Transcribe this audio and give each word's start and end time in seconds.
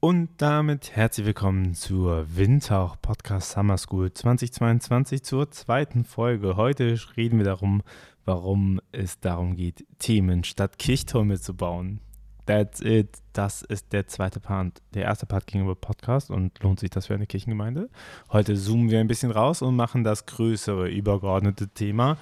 Und 0.00 0.28
damit 0.36 0.94
herzlich 0.94 1.26
willkommen 1.26 1.74
zur 1.74 2.24
Windhauch 2.36 2.94
Podcast 3.02 3.50
Summer 3.50 3.76
School 3.78 4.12
2022 4.12 5.24
zur 5.24 5.50
zweiten 5.50 6.04
Folge. 6.04 6.54
Heute 6.54 6.96
reden 7.16 7.38
wir 7.38 7.44
darum, 7.44 7.82
warum 8.24 8.80
es 8.92 9.18
darum 9.18 9.56
geht, 9.56 9.84
Themen 9.98 10.44
statt 10.44 10.78
Kirchtürme 10.78 11.40
zu 11.40 11.56
bauen. 11.56 11.98
That's 12.46 12.80
it. 12.80 13.08
Das 13.32 13.62
ist 13.62 13.92
der 13.92 14.06
zweite 14.06 14.38
Part. 14.38 14.80
Der 14.94 15.02
erste 15.02 15.26
Part 15.26 15.48
ging 15.48 15.62
über 15.62 15.74
Podcast 15.74 16.30
und 16.30 16.62
lohnt 16.62 16.78
sich 16.78 16.90
das 16.90 17.08
für 17.08 17.14
eine 17.14 17.26
Kirchengemeinde. 17.26 17.90
Heute 18.30 18.54
zoomen 18.54 18.90
wir 18.90 19.00
ein 19.00 19.08
bisschen 19.08 19.32
raus 19.32 19.62
und 19.62 19.74
machen 19.74 20.04
das 20.04 20.26
größere, 20.26 20.88
übergeordnete 20.88 21.70
Thema 21.70 22.18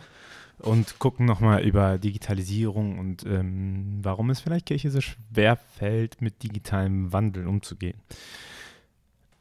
und 0.58 0.98
gucken 0.98 1.26
nochmal 1.26 1.62
über 1.62 1.98
Digitalisierung 1.98 2.98
und 2.98 3.24
ähm, 3.26 3.98
warum 4.02 4.30
es 4.30 4.40
vielleicht 4.40 4.66
Kirche 4.66 4.90
so 4.90 5.00
schwer 5.00 5.56
fällt, 5.56 6.20
mit 6.22 6.42
digitalem 6.42 7.12
Wandel 7.12 7.46
umzugehen. 7.46 8.00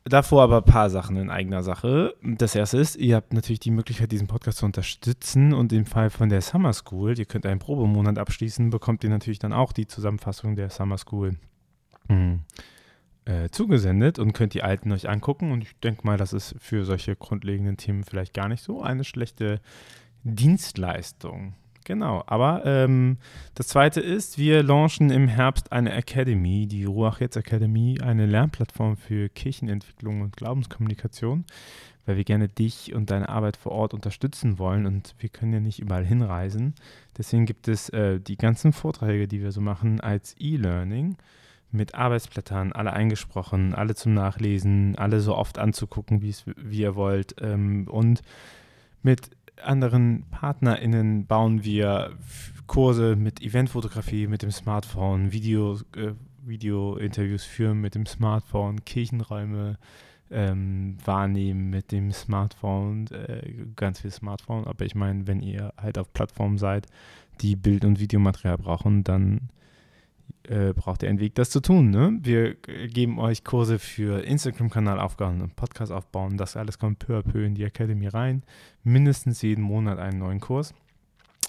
Davor 0.08 0.44
aber 0.44 0.58
ein 0.58 0.66
paar 0.66 0.92
Sachen 0.92 1.18
in 1.18 1.32
eigener 1.32 1.64
Sache. 1.64 2.16
Das 2.22 2.54
erste 2.54 2.78
ist, 2.78 2.96
ihr 2.96 3.16
habt 3.16 3.34
natürlich 3.34 3.60
die 3.60 3.72
Möglichkeit, 3.72 4.12
diesen 4.12 4.28
Podcast 4.28 4.60
zu 4.60 4.66
unterstützen 4.68 5.52
und 5.52 5.74
im 5.74 5.88
Fall 5.88 6.12
von 6.12 6.30
der 6.30 6.42
Summer 6.42 6.74
School, 6.74 7.18
ihr 7.18 7.26
könnt 7.26 7.48
einen 7.48 7.60
Probemonat 7.60 8.20
abschließen, 8.20 8.70
bekommt 8.70 9.04
ihr 9.04 9.10
natürlich 9.10 9.40
dann 9.40 9.52
auch 9.52 9.74
die 9.74 9.88
Zusammenfassung 9.88 10.56
der 10.56 10.70
Summer 10.70 11.00
School 11.00 11.38
mh, 12.08 12.38
äh, 13.26 13.50
zugesendet 13.50 14.20
und 14.20 14.34
könnt 14.34 14.54
die 14.54 14.62
alten 14.62 14.92
euch 14.92 15.10
angucken 15.10 15.52
und 15.52 15.64
ich 15.64 15.76
denke 15.80 16.06
mal, 16.06 16.18
das 16.18 16.34
ist 16.34 16.56
für 16.60 16.86
solche 16.86 17.16
grundlegenden 17.16 17.78
Themen 17.78 18.04
vielleicht 18.04 18.36
gar 18.36 18.48
nicht 18.48 18.62
so 18.62 18.84
eine 18.84 19.04
schlechte 19.04 19.60
Dienstleistung. 20.26 21.54
Genau, 21.86 22.24
aber 22.26 22.66
ähm, 22.66 23.18
das 23.54 23.68
zweite 23.68 24.02
ist, 24.02 24.40
wir 24.40 24.64
launchen 24.64 25.12
im 25.12 25.28
Herbst 25.28 25.72
eine 25.72 25.94
Academy, 25.94 26.66
die 26.66 26.84
Ruach 26.84 27.20
Jetzt 27.20 27.38
Academy, 27.38 28.00
eine 28.02 28.26
Lernplattform 28.26 28.98
für 28.98 29.30
Kirchenentwicklung 29.30 30.22
und 30.22 30.36
Glaubenskommunikation, 30.36 31.46
weil 32.08 32.18
wir 32.18 32.24
gerne 32.24 32.50
dich 32.50 32.96
und 32.96 33.12
deine 33.12 33.30
Arbeit 33.30 33.56
vor 33.56 33.72
Ort 33.72 33.94
unterstützen 33.94 34.58
wollen 34.58 34.88
und 34.88 35.14
wir 35.20 35.30
können 35.30 35.54
ja 35.54 35.60
nicht 35.60 35.78
überall 35.78 36.04
hinreisen. 36.04 36.74
Deswegen 37.20 37.46
gibt 37.46 37.68
es 37.68 37.90
äh, 37.90 38.20
die 38.20 38.38
ganzen 38.38 38.74
Vorträge, 38.74 39.28
die 39.28 39.44
wir 39.44 39.52
so 39.52 39.62
machen, 39.62 40.02
als 40.02 40.36
E-Learning 40.40 41.18
mit 41.72 41.94
Arbeitsblättern, 41.94 42.72
alle 42.72 42.94
eingesprochen, 42.94 43.76
alle 43.76 43.94
zum 43.94 44.16
Nachlesen, 44.16 44.98
alle 44.98 45.20
so 45.20 45.36
oft 45.36 45.60
anzugucken, 45.60 46.24
wie 46.24 46.80
ihr 46.80 46.96
wollt 46.96 47.36
ähm, 47.42 47.88
und 47.88 48.24
mit 49.04 49.30
anderen 49.62 50.26
PartnerInnen 50.32 51.26
bauen 51.26 51.64
wir 51.64 52.18
Kurse 52.68 53.16
mit 53.16 53.42
Eventfotografie 53.42 54.28
mit 54.28 54.42
dem 54.42 54.52
Smartphone, 54.52 55.32
Video, 55.32 55.76
äh, 55.96 56.14
Video-Interviews 56.44 57.44
führen 57.44 57.82
mit 57.82 57.96
dem 57.96 58.06
Smartphone, 58.06 58.84
Kirchenräume 58.86 59.78
ähm, 60.32 60.98
wahrnehmen 61.06 61.70
mit 61.70 61.92
dem 61.92 62.12
Smartphone, 62.12 63.08
äh, 63.08 63.68
ganz 63.76 64.02
viel 64.02 64.12
Smartphone. 64.12 64.66
Aber 64.66 64.86
ich 64.86 64.96
meine, 64.96 65.28
wenn 65.28 65.42
ihr 65.42 65.74
halt 65.78 65.98
auf 65.98 66.12
Plattformen 66.14 66.58
seid, 66.58 66.88
die 67.42 67.56
Bild- 67.56 67.86
und 67.86 68.00
Videomaterial 68.00 68.58
brauchen, 68.58 69.04
dann 69.04 69.50
äh, 70.50 70.74
braucht 70.74 71.04
ihr 71.04 71.10
einen 71.10 71.20
Weg, 71.20 71.36
das 71.36 71.50
zu 71.50 71.60
tun. 71.60 71.90
Ne? 71.90 72.20
Wir 72.22 72.56
geben 72.56 73.20
euch 73.20 73.44
Kurse 73.44 73.80
für 73.80 74.24
Instagram-Kanal 74.24 75.00
aufbauen 75.00 75.42
und 75.42 75.56
Podcast 75.56 75.92
aufbauen. 75.92 76.38
Das 76.38 76.56
alles 76.58 76.80
kommt 76.80 77.00
peu 77.00 77.18
à 77.18 77.24
peu 77.24 77.46
in 77.46 77.56
die 77.56 77.64
Academy 77.64 78.08
rein. 78.08 78.44
Mindestens 78.84 79.42
jeden 79.42 79.64
Monat 79.64 80.00
einen 80.00 80.20
neuen 80.20 80.40
Kurs. 80.40 80.74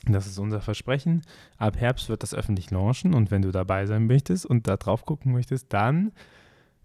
Das 0.07 0.27
ist 0.27 0.39
unser 0.39 0.61
Versprechen. 0.61 1.23
Ab 1.59 1.77
Herbst 1.77 2.09
wird 2.09 2.23
das 2.23 2.35
öffentlich 2.35 2.71
launchen 2.71 3.15
und 3.15 3.31
wenn 3.31 3.43
du 3.43 3.51
dabei 3.51 3.87
sein 3.87 4.07
möchtest 4.07 4.47
und 4.47 4.69
da 4.69 4.77
drauf 4.77 5.05
gucken 5.05 5.33
möchtest, 5.33 5.73
dann 5.73 6.13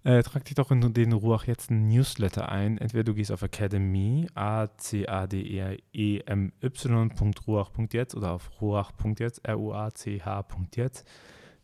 äh, 0.03 0.23
trag 0.23 0.43
dich 0.45 0.55
doch 0.55 0.71
in 0.71 0.93
den 0.93 1.13
Ruach 1.13 1.45
jetzt 1.45 1.69
einen 1.69 1.87
Newsletter 1.87 2.49
ein. 2.49 2.79
Entweder 2.79 3.03
du 3.03 3.13
gehst 3.13 3.31
auf 3.31 3.43
Academy, 3.43 4.27
a 4.33 4.67
c 4.77 5.07
a 5.07 5.27
d 5.27 5.41
e 5.41 5.77
e 5.93 6.19
m 6.25 6.51
y.ruach.jetzt 6.61 8.15
oder 8.15 8.31
auf 8.31 8.49
ruach.jetzt, 8.59 9.45
r-u-a-c-h.jetzt 9.47 11.05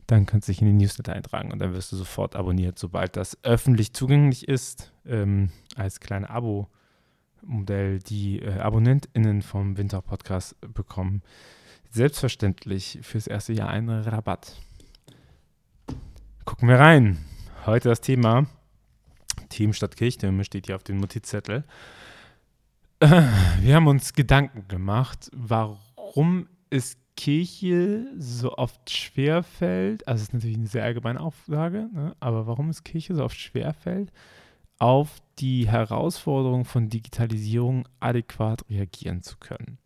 dann 0.08 0.26
kannst 0.26 0.48
du 0.48 0.52
dich 0.52 0.62
in 0.62 0.68
den 0.68 0.78
Newsletter 0.78 1.14
eintragen 1.14 1.52
und 1.52 1.60
dann 1.60 1.74
wirst 1.74 1.92
du 1.92 1.98
sofort 1.98 2.36
abonniert, 2.36 2.80
sobald 2.80 3.18
das 3.18 3.38
öffentlich 3.44 3.94
zugänglich 3.94 4.48
ist, 4.48 4.94
ähm, 5.06 5.52
als 5.76 6.00
kleine 6.00 6.30
Abo-Modell. 6.30 8.00
Die 8.00 8.42
äh, 8.42 8.60
AbonnentInnen 8.60 9.42
vom 9.42 9.78
Winter 9.78 10.02
Podcast 10.02 10.56
bekommen 10.74 11.22
selbstverständlich 11.90 13.00
fürs 13.02 13.28
erste 13.28 13.54
Jahr 13.54 13.70
einen 13.70 13.90
Rabatt. 13.90 14.56
Gucken 16.46 16.70
wir 16.70 16.80
rein. 16.80 17.18
Heute 17.66 17.90
das 17.90 18.00
Thema 18.00 18.48
Team 19.50 19.74
statt 19.74 19.98
Kirchtürme 19.98 20.44
steht 20.44 20.68
hier 20.68 20.76
auf 20.76 20.84
dem 20.84 20.98
Notizzettel. 20.98 21.66
Wir 23.00 23.76
haben 23.76 23.88
uns 23.88 24.14
Gedanken 24.14 24.68
gemacht, 24.68 25.30
warum 25.34 26.48
ist 26.70 26.98
Kirche 27.18 28.06
so 28.18 28.58
oft 28.58 28.90
schwer 28.90 29.44
fällt, 29.44 30.08
also 30.08 30.22
es 30.22 30.30
ist 30.30 30.34
natürlich 30.34 30.58
eine 30.58 30.68
sehr 30.68 30.84
allgemeine 30.84 31.20
Auflage, 31.20 31.90
ne? 31.92 32.16
aber 32.20 32.48
warum 32.48 32.70
es 32.70 32.84
Kirche 32.84 33.16
so 33.16 33.26
oft 33.26 33.38
schwer 33.38 33.74
fällt, 33.74 34.14
auf 34.80 35.20
die 35.40 35.68
Herausforderung 35.68 36.64
von 36.64 36.90
Digitalisierung 36.90 37.88
adäquat 38.00 38.64
reagieren 38.70 39.24
zu 39.24 39.38
können. 39.38 39.80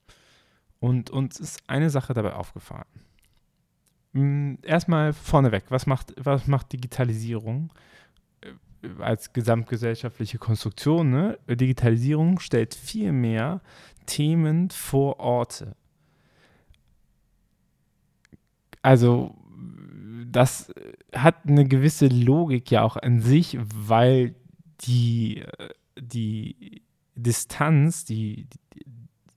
Und 0.79 1.09
uns 1.09 1.39
ist 1.39 1.63
eine 1.67 1.89
Sache 1.89 2.13
dabei 2.13 2.33
aufgefallen. 2.33 2.85
Hm, 4.13 4.57
erstmal 4.63 5.13
vorneweg, 5.13 5.63
was 5.69 5.85
macht, 5.85 6.13
was 6.17 6.47
macht 6.47 6.73
Digitalisierung 6.73 7.71
äh, 8.41 9.01
als 9.01 9.31
gesamtgesellschaftliche 9.31 10.37
Konstruktion? 10.37 11.11
Ne? 11.11 11.39
Digitalisierung 11.47 12.39
stellt 12.39 12.75
viel 12.75 13.13
mehr 13.13 13.61
Themen 14.05 14.69
vor 14.69 15.21
Orte 15.21 15.77
also 18.81 19.35
das 20.31 20.73
hat 21.13 21.35
eine 21.47 21.67
gewisse 21.67 22.07
Logik 22.07 22.71
ja 22.71 22.83
auch 22.83 22.97
an 22.97 23.19
sich, 23.19 23.57
weil 23.61 24.35
die, 24.81 25.43
die 25.99 26.81
Distanz, 27.15 28.05
die, 28.05 28.47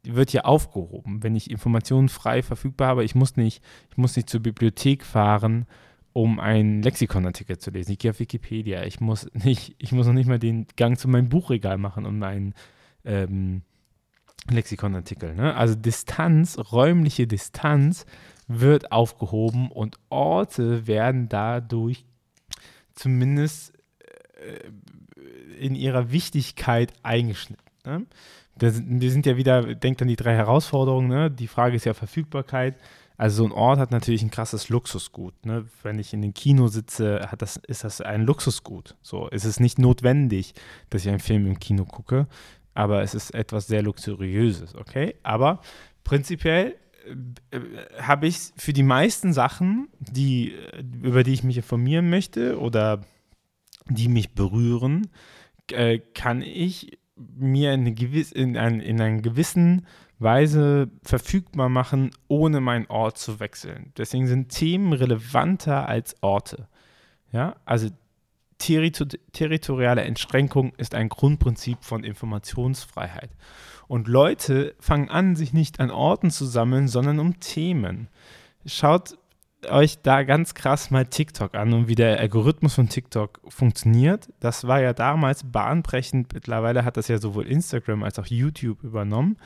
die 0.05 0.15
wird 0.15 0.33
ja 0.33 0.43
aufgehoben, 0.43 1.23
wenn 1.23 1.35
ich 1.35 1.51
Informationen 1.51 2.09
frei 2.09 2.43
verfügbar 2.43 2.89
habe. 2.89 3.05
Ich 3.05 3.15
muss 3.15 3.37
nicht, 3.37 3.63
ich 3.91 3.97
muss 3.97 4.17
nicht 4.17 4.29
zur 4.31 4.41
Bibliothek 4.41 5.05
fahren, 5.05 5.67
um 6.13 6.39
einen 6.39 6.83
Lexikonartikel 6.83 7.59
zu 7.59 7.71
lesen. 7.71 7.93
Ich 7.93 7.99
gehe 7.99 8.13
auf 8.13 8.21
Wikipedia. 8.21 8.85
Ich 8.85 9.01
muss 9.01 9.29
nicht, 9.33 9.75
ich 9.79 9.93
muss 9.93 10.07
noch 10.07 10.13
nicht 10.13 10.29
mal 10.29 10.39
den 10.39 10.67
Gang 10.77 10.99
zu 10.99 11.09
meinem 11.09 11.29
Buchregal 11.29 11.79
machen, 11.79 12.07
um 12.07 12.23
einen 12.23 12.55
ähm, 13.05 13.63
Lexikonartikel. 14.49 15.35
Ne? 15.35 15.55
Also 15.57 15.75
Distanz, 15.75 16.59
räumliche 16.59 17.27
Distanz 17.27 18.07
wird 18.47 18.93
aufgehoben 18.93 19.71
und 19.71 19.99
Orte 20.09 20.87
werden 20.87 21.29
dadurch 21.29 22.05
zumindest 22.95 23.73
äh, 24.37 25.59
in 25.59 25.75
ihrer 25.75 26.11
Wichtigkeit 26.11 26.93
eingeschnitten. 27.03 27.65
Ne? 27.85 28.07
wir 28.57 29.11
sind 29.11 29.27
ja 29.27 29.37
wieder, 29.37 29.75
denkt 29.75 30.01
an 30.01 30.09
die 30.09 30.17
drei 30.17 30.35
Herausforderungen, 30.35 31.09
ne? 31.09 31.31
die 31.31 31.49
Frage 31.49 31.77
ist 31.77 31.87
ja 31.87 31.95
Verfügbarkeit. 31.95 32.77
Also 33.17 33.43
so 33.43 33.49
ein 33.49 33.53
Ort 33.53 33.79
hat 33.79 33.91
natürlich 33.91 34.23
ein 34.23 34.31
krasses 34.31 34.69
Luxusgut. 34.69 35.35
Ne? 35.47 35.67
Wenn 35.83 35.99
ich 35.99 36.13
in 36.13 36.23
den 36.23 36.35
Kino 36.35 36.67
sitze, 36.67 37.29
das, 37.39 37.57
ist 37.57 37.85
das 37.85 38.01
ein 38.01 38.23
Luxusgut. 38.23 38.97
So 39.03 39.29
ist 39.29 39.45
es 39.45 39.61
nicht 39.61 39.79
notwendig, 39.79 40.55
dass 40.91 41.03
ich 41.03 41.09
einen 41.09 41.21
Film 41.21 41.47
im 41.47 41.59
Kino 41.59 41.85
gucke, 41.85 42.27
aber 42.75 43.03
es 43.03 43.15
ist 43.15 43.35
etwas 43.35 43.69
sehr 43.69 43.83
Luxuriöses, 43.83 44.75
okay? 44.75 45.15
Aber 45.23 45.61
prinzipiell 46.03 46.77
habe 48.01 48.27
ich 48.27 48.53
für 48.57 48.73
die 48.73 48.83
meisten 48.83 49.33
Sachen, 49.33 49.89
die, 49.99 50.55
über 51.03 51.23
die 51.23 51.33
ich 51.33 51.45
mich 51.45 51.57
informieren 51.57 52.11
möchte 52.11 52.59
oder 52.59 53.03
die 53.89 54.09
mich 54.09 54.35
berühren, 54.35 55.09
äh, 55.71 55.99
kann 55.99 56.43
ich 56.43 56.99
mir 57.17 57.73
in, 57.73 57.95
gewiss, 57.95 58.33
in, 58.33 58.57
ein, 58.57 58.81
in 58.81 59.01
einer 59.01 59.21
gewissen 59.21 59.87
Weise 60.19 60.91
verfügbar 61.03 61.69
machen, 61.69 62.11
ohne 62.29 62.61
meinen 62.61 62.87
Ort 62.87 63.19
zu 63.19 63.41
wechseln. 63.41 63.93
Deswegen 63.97 64.27
sind 64.27 64.49
Themen 64.49 64.93
relevanter 64.93 65.89
als 65.89 66.17
Orte. 66.23 66.69
Ja, 67.33 67.57
also 67.65 67.89
territor 68.59 69.09
territoriale 69.33 70.03
Entschränkung 70.03 70.73
ist 70.77 70.95
ein 70.95 71.09
Grundprinzip 71.09 71.79
von 71.83 72.05
Informationsfreiheit. 72.05 73.31
Und 73.87 74.09
Leute 74.09 74.75
fangen 74.81 75.11
an, 75.11 75.37
sich 75.37 75.53
nicht 75.53 75.81
an 75.81 75.91
Orten 75.91 76.31
zu 76.31 76.47
sammeln, 76.47 76.89
sondern 76.89 77.19
um 77.19 77.41
Themen. 77.41 78.09
Schaut 78.67 79.19
euch 79.67 80.03
da 80.03 80.23
ganz 80.25 80.55
krass 80.55 80.91
mal 80.91 81.07
TikTok 81.07 81.55
an 81.55 81.73
und 81.73 81.89
wie 81.89 81.95
der 81.95 82.19
Algorithmus 82.19 82.75
von 82.75 82.89
TikTok 82.89 83.41
funktioniert. 83.49 84.29
Das 84.41 84.67
war 84.67 84.81
ja 84.81 84.93
damals 84.93 85.51
bahnbrechend. 85.51 86.35
Mittlerweile 86.35 86.85
hat 86.85 86.97
das 86.97 87.09
ja 87.09 87.19
sowohl 87.19 87.47
Instagram 87.47 88.03
als 88.03 88.19
auch 88.19 88.27
YouTube 88.27 88.83
übernommen. 88.83 89.39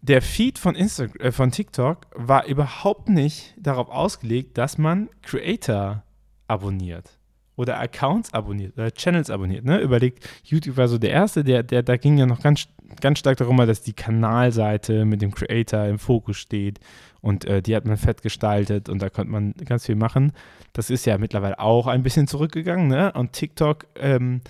Der 0.00 0.22
Feed 0.22 0.58
von, 0.58 0.76
Insta 0.76 1.04
äh, 1.18 1.32
von 1.32 1.50
TikTok 1.50 2.06
war 2.14 2.46
überhaupt 2.46 3.08
nicht 3.08 3.54
darauf 3.58 3.88
ausgelegt, 3.88 4.56
dass 4.56 4.78
man 4.78 5.08
Creator 5.22 6.04
abonniert 6.46 7.17
oder 7.58 7.80
Accounts 7.80 8.32
abonniert 8.32 8.78
oder 8.78 8.92
Channels 8.92 9.30
abonniert. 9.30 9.64
Ne? 9.64 9.80
Überlegt, 9.80 10.26
YouTube 10.44 10.76
war 10.76 10.86
so 10.86 10.96
der 10.96 11.10
erste, 11.10 11.42
der, 11.42 11.64
der, 11.64 11.82
da 11.82 11.96
ging 11.96 12.16
ja 12.16 12.24
noch 12.24 12.40
ganz, 12.40 12.68
ganz 13.00 13.18
stark 13.18 13.36
darum, 13.36 13.56
dass 13.56 13.82
die 13.82 13.92
Kanalseite 13.92 15.04
mit 15.04 15.20
dem 15.20 15.34
Creator 15.34 15.86
im 15.86 15.98
Fokus 15.98 16.36
steht 16.36 16.78
und 17.20 17.44
äh, 17.46 17.60
die 17.60 17.74
hat 17.74 17.84
man 17.84 17.96
fett 17.96 18.22
gestaltet 18.22 18.88
und 18.88 19.02
da 19.02 19.10
konnte 19.10 19.32
man 19.32 19.54
ganz 19.64 19.86
viel 19.86 19.96
machen. 19.96 20.32
Das 20.72 20.88
ist 20.88 21.04
ja 21.04 21.18
mittlerweile 21.18 21.58
auch 21.58 21.88
ein 21.88 22.04
bisschen 22.04 22.28
zurückgegangen, 22.28 22.86
ne? 22.86 23.12
Und 23.12 23.32
TikTok 23.32 23.86
ähm, 23.96 24.40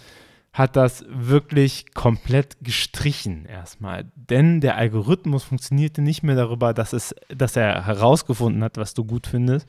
hat 0.52 0.76
das 0.76 1.06
wirklich 1.08 1.94
komplett 1.94 2.58
gestrichen 2.60 3.46
erstmal. 3.46 4.04
Denn 4.16 4.60
der 4.60 4.76
Algorithmus 4.76 5.44
funktionierte 5.44 6.02
nicht 6.02 6.22
mehr 6.22 6.36
darüber, 6.36 6.74
dass, 6.74 6.92
es, 6.92 7.14
dass 7.34 7.56
er 7.56 7.86
herausgefunden 7.86 8.62
hat, 8.62 8.76
was 8.76 8.92
du 8.92 9.04
gut 9.04 9.26
findest, 9.26 9.66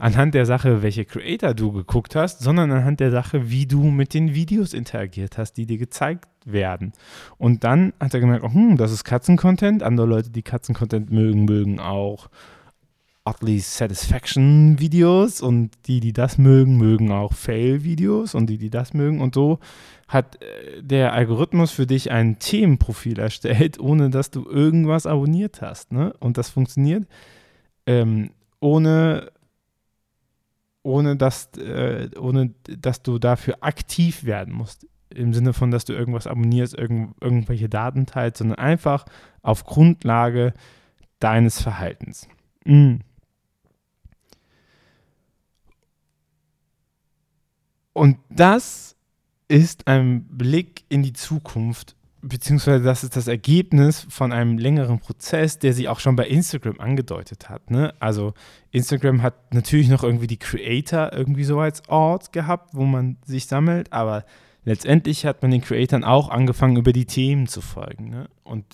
anhand 0.00 0.34
der 0.34 0.46
Sache, 0.46 0.82
welche 0.82 1.04
Creator 1.04 1.54
du 1.54 1.72
geguckt 1.72 2.16
hast, 2.16 2.40
sondern 2.40 2.72
anhand 2.72 3.00
der 3.00 3.10
Sache, 3.10 3.50
wie 3.50 3.66
du 3.66 3.84
mit 3.84 4.14
den 4.14 4.34
Videos 4.34 4.72
interagiert 4.72 5.38
hast, 5.38 5.52
die 5.52 5.66
dir 5.66 5.78
gezeigt 5.78 6.26
werden. 6.44 6.92
Und 7.36 7.64
dann 7.64 7.92
hat 8.00 8.14
er 8.14 8.20
gemerkt, 8.20 8.42
oh, 8.42 8.52
hm, 8.52 8.76
das 8.78 8.92
ist 8.92 9.04
Katzen-Content. 9.04 9.82
Andere 9.82 10.06
Leute, 10.06 10.30
die 10.30 10.42
Katzen-Content 10.42 11.10
mögen, 11.10 11.44
mögen 11.44 11.78
auch 11.78 12.30
Oddly 13.26 13.60
Satisfaction 13.60 14.80
Videos 14.80 15.42
und 15.42 15.72
die, 15.86 16.00
die 16.00 16.14
das 16.14 16.38
mögen, 16.38 16.78
mögen 16.78 17.12
auch 17.12 17.34
Fail 17.34 17.84
Videos 17.84 18.34
und 18.34 18.46
die, 18.46 18.56
die 18.56 18.70
das 18.70 18.94
mögen. 18.94 19.20
Und 19.20 19.34
so 19.34 19.58
hat 20.08 20.42
äh, 20.42 20.82
der 20.82 21.12
Algorithmus 21.12 21.70
für 21.70 21.86
dich 21.86 22.10
ein 22.10 22.38
Themenprofil 22.38 23.18
erstellt, 23.18 23.78
ohne 23.80 24.08
dass 24.08 24.30
du 24.30 24.48
irgendwas 24.48 25.04
abonniert 25.04 25.60
hast. 25.60 25.92
Ne? 25.92 26.14
Und 26.20 26.38
das 26.38 26.48
funktioniert 26.48 27.06
ähm, 27.86 28.30
ohne 28.60 29.30
ohne 30.82 31.16
dass, 31.16 31.50
äh, 31.56 32.10
ohne 32.18 32.54
dass 32.64 33.02
du 33.02 33.18
dafür 33.18 33.58
aktiv 33.60 34.24
werden 34.24 34.54
musst. 34.54 34.86
Im 35.12 35.34
Sinne 35.34 35.52
von, 35.52 35.70
dass 35.70 35.84
du 35.84 35.92
irgendwas 35.92 36.26
abonnierst, 36.26 36.74
irgend, 36.74 37.14
irgendwelche 37.20 37.68
Daten 37.68 38.06
teilst, 38.06 38.38
sondern 38.38 38.58
einfach 38.58 39.04
auf 39.42 39.64
Grundlage 39.64 40.54
deines 41.18 41.60
Verhaltens. 41.60 42.28
Mhm. 42.64 43.00
Und 47.92 48.18
das 48.30 48.96
ist 49.48 49.88
ein 49.88 50.24
Blick 50.28 50.84
in 50.88 51.02
die 51.02 51.12
Zukunft 51.12 51.96
beziehungsweise 52.22 52.84
das 52.84 53.04
ist 53.04 53.16
das 53.16 53.28
Ergebnis 53.28 54.06
von 54.08 54.32
einem 54.32 54.58
längeren 54.58 54.98
Prozess, 54.98 55.58
der 55.58 55.72
sich 55.72 55.88
auch 55.88 56.00
schon 56.00 56.16
bei 56.16 56.26
Instagram 56.26 56.78
angedeutet 56.80 57.48
hat. 57.48 57.70
Ne? 57.70 57.94
Also 57.98 58.34
Instagram 58.70 59.22
hat 59.22 59.54
natürlich 59.54 59.88
noch 59.88 60.02
irgendwie 60.02 60.26
die 60.26 60.36
Creator 60.36 61.12
irgendwie 61.12 61.44
so 61.44 61.60
als 61.60 61.88
Ort 61.88 62.32
gehabt, 62.32 62.74
wo 62.74 62.84
man 62.84 63.16
sich 63.24 63.46
sammelt, 63.46 63.92
aber 63.92 64.24
letztendlich 64.64 65.24
hat 65.24 65.42
man 65.42 65.50
den 65.50 65.62
Creatoren 65.62 66.04
auch 66.04 66.28
angefangen, 66.28 66.76
über 66.76 66.92
die 66.92 67.06
Themen 67.06 67.46
zu 67.46 67.60
folgen. 67.60 68.10
Ne? 68.10 68.28
Und 68.44 68.64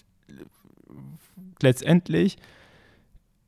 letztendlich 1.63 2.37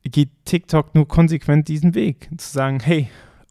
geht 0.03 0.29
TikTok 0.45 0.95
nur 0.95 1.07
konsequent 1.07 1.67
diesen 1.67 1.93
Weg, 1.93 2.29
zu 2.37 2.49
sagen, 2.49 2.79
hey, 2.79 3.09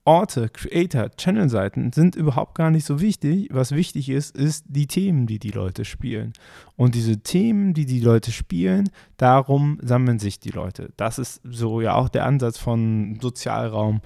Orte, 0.08 0.48
Creator, 0.48 1.10
Channel-Seiten 1.10 1.92
sind 1.92 2.16
überhaupt 2.16 2.54
gar 2.54 2.70
nicht 2.70 2.86
so 2.86 3.02
wichtig. 3.02 3.50
Was 3.52 3.72
wichtig 3.72 4.08
ist, 4.08 4.34
ist 4.34 4.64
die 4.66 4.86
Themen, 4.86 5.26
die 5.26 5.38
die 5.38 5.50
Leute 5.50 5.84
spielen. 5.84 6.32
Und 6.76 6.94
diese 6.94 7.18
Themen, 7.18 7.74
die 7.74 7.84
die 7.84 8.00
Leute 8.00 8.32
spielen, 8.32 8.88
darum 9.18 9.78
sammeln 9.82 10.18
sich 10.18 10.40
die 10.40 10.48
Leute. 10.48 10.94
Das 10.96 11.18
ist 11.18 11.42
so 11.44 11.82
ja 11.82 11.94
auch 11.94 12.08
der 12.08 12.24
Ansatz 12.24 12.56
von 12.56 13.18
Sozialraum 13.20 14.00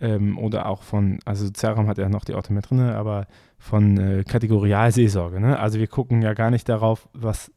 ähm, 0.00 0.36
oder 0.36 0.66
auch 0.66 0.82
von, 0.82 1.20
also 1.24 1.44
Sozialraum 1.44 1.86
hat 1.86 1.98
ja 1.98 2.08
noch 2.08 2.24
die 2.24 2.34
Orte 2.34 2.52
mit 2.52 2.68
drin, 2.68 2.80
aber 2.80 3.28
von 3.56 3.98
äh, 3.98 4.24
Kategorialseelsorge. 4.24 5.38
Ne? 5.38 5.60
Also 5.60 5.78
wir 5.78 5.86
gucken 5.86 6.22
ja 6.22 6.34
gar 6.34 6.50
nicht 6.50 6.68
darauf, 6.68 7.08
was, 7.12 7.52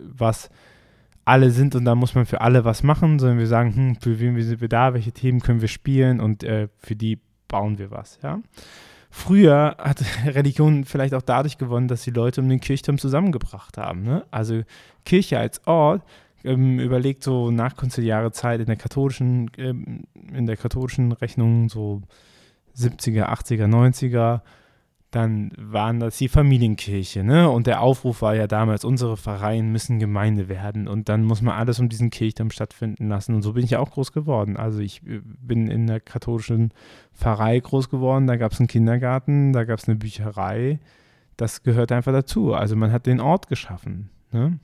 was 0.00 0.48
alle 1.24 1.50
sind 1.50 1.74
und 1.74 1.84
da 1.84 1.94
muss 1.94 2.14
man 2.14 2.26
für 2.26 2.40
alle 2.40 2.64
was 2.64 2.82
machen, 2.82 3.18
sondern 3.18 3.38
wir 3.38 3.46
sagen, 3.46 3.74
hm, 3.74 3.96
für 3.96 4.18
wen 4.18 4.40
sind 4.42 4.60
wir 4.60 4.68
da, 4.68 4.94
welche 4.94 5.12
Themen 5.12 5.40
können 5.40 5.60
wir 5.60 5.68
spielen 5.68 6.20
und 6.20 6.42
äh, 6.44 6.68
für 6.78 6.96
die 6.96 7.20
bauen 7.48 7.78
wir 7.78 7.90
was, 7.90 8.18
ja. 8.22 8.40
Früher 9.14 9.76
hat 9.78 10.02
Religion 10.26 10.84
vielleicht 10.84 11.12
auch 11.12 11.22
dadurch 11.22 11.58
gewonnen, 11.58 11.86
dass 11.86 12.02
die 12.02 12.10
Leute 12.10 12.40
um 12.40 12.48
den 12.48 12.60
Kirchturm 12.60 12.96
zusammengebracht 12.96 13.76
haben. 13.76 14.02
Ne? 14.04 14.24
Also 14.30 14.62
Kirche 15.04 15.38
als 15.38 15.66
Ort 15.66 16.02
ähm, 16.44 16.80
überlegt 16.80 17.22
so 17.22 17.50
nachkonziliare 17.50 18.32
Zeit 18.32 18.60
in 18.60 18.66
der 18.66 18.76
katholischen, 18.76 19.50
ähm, 19.58 20.04
in 20.32 20.46
der 20.46 20.56
katholischen 20.56 21.12
Rechnung 21.12 21.68
so 21.68 22.00
70er, 22.74 23.26
80er, 23.26 23.66
90er 23.66 24.40
dann 25.12 25.52
waren 25.58 26.00
das 26.00 26.16
die 26.16 26.28
Familienkirche, 26.28 27.22
ne? 27.22 27.50
Und 27.50 27.66
der 27.66 27.82
Aufruf 27.82 28.22
war 28.22 28.34
ja 28.34 28.46
damals, 28.46 28.82
unsere 28.82 29.18
Pfarreien 29.18 29.70
müssen 29.70 29.98
Gemeinde 29.98 30.48
werden 30.48 30.88
und 30.88 31.10
dann 31.10 31.22
muss 31.22 31.42
man 31.42 31.54
alles 31.54 31.78
um 31.78 31.90
diesen 31.90 32.08
Kirchturm 32.08 32.50
stattfinden 32.50 33.08
lassen. 33.08 33.34
Und 33.34 33.42
so 33.42 33.52
bin 33.52 33.62
ich 33.62 33.72
ja 33.72 33.78
auch 33.78 33.90
groß 33.90 34.12
geworden. 34.12 34.56
Also 34.56 34.80
ich 34.80 35.06
äh, 35.06 35.20
bin 35.22 35.68
in 35.68 35.86
der 35.86 36.00
katholischen 36.00 36.72
Pfarrei 37.12 37.60
groß 37.60 37.90
geworden, 37.90 38.26
da 38.26 38.36
gab 38.36 38.52
es 38.52 38.58
einen 38.58 38.68
Kindergarten, 38.68 39.52
da 39.52 39.64
gab 39.64 39.78
es 39.78 39.86
eine 39.86 39.96
Bücherei. 39.96 40.80
Das 41.36 41.62
gehört 41.62 41.92
einfach 41.92 42.12
dazu. 42.12 42.54
Also 42.54 42.74
man 42.74 42.90
hat 42.90 43.04
den 43.04 43.20
Ort 43.20 43.48
geschaffen. 43.48 44.08
Ne? 44.32 44.58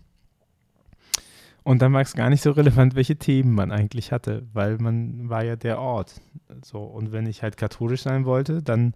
Und 1.63 1.83
dann 1.83 1.93
war 1.93 2.01
es 2.01 2.15
gar 2.15 2.31
nicht 2.31 2.43
so 2.43 2.53
relevant, 2.53 2.95
welche 2.95 3.17
Themen 3.17 3.55
man 3.55 3.71
eigentlich 3.71 4.13
hatte, 4.13 4.47
weil 4.55 4.79
man 4.79 5.29
war 5.29 5.45
ja 5.45 5.57
der 5.57 5.79
Ort. 5.79 6.23
So, 6.65 6.79
und 6.79 7.13
wenn 7.13 7.27
ich 7.27 7.43
halt 7.43 7.59
katholisch 7.59 8.01
sein 8.01 8.25
wollte, 8.25 8.63
dann 8.63 8.95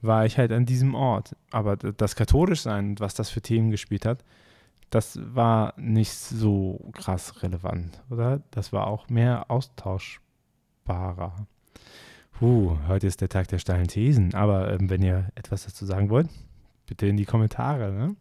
war 0.00 0.26
ich 0.26 0.38
halt 0.38 0.52
an 0.52 0.66
diesem 0.66 0.94
Ort. 0.94 1.36
Aber 1.50 1.76
das 1.76 2.16
Katholischsein 2.16 2.90
und 2.90 3.00
was 3.00 3.14
das 3.14 3.30
für 3.30 3.40
Themen 3.40 3.70
gespielt 3.70 4.06
hat, 4.06 4.24
das 4.90 5.18
war 5.34 5.74
nicht 5.76 6.12
so 6.12 6.90
krass 6.94 7.42
relevant, 7.42 8.02
oder? 8.10 8.42
Das 8.50 8.72
war 8.72 8.86
auch 8.86 9.08
mehr 9.08 9.50
austauschbarer. 9.50 11.46
Puh, 12.38 12.78
heute 12.86 13.06
ist 13.06 13.20
der 13.20 13.28
Tag 13.28 13.48
der 13.48 13.58
steilen 13.58 13.88
Thesen, 13.88 14.34
aber 14.34 14.72
ähm, 14.72 14.88
wenn 14.88 15.02
ihr 15.02 15.28
etwas 15.34 15.66
dazu 15.66 15.84
sagen 15.84 16.08
wollt, 16.08 16.28
bitte 16.86 17.06
in 17.06 17.16
die 17.16 17.24
Kommentare. 17.24 17.92
Ne? 17.92 18.16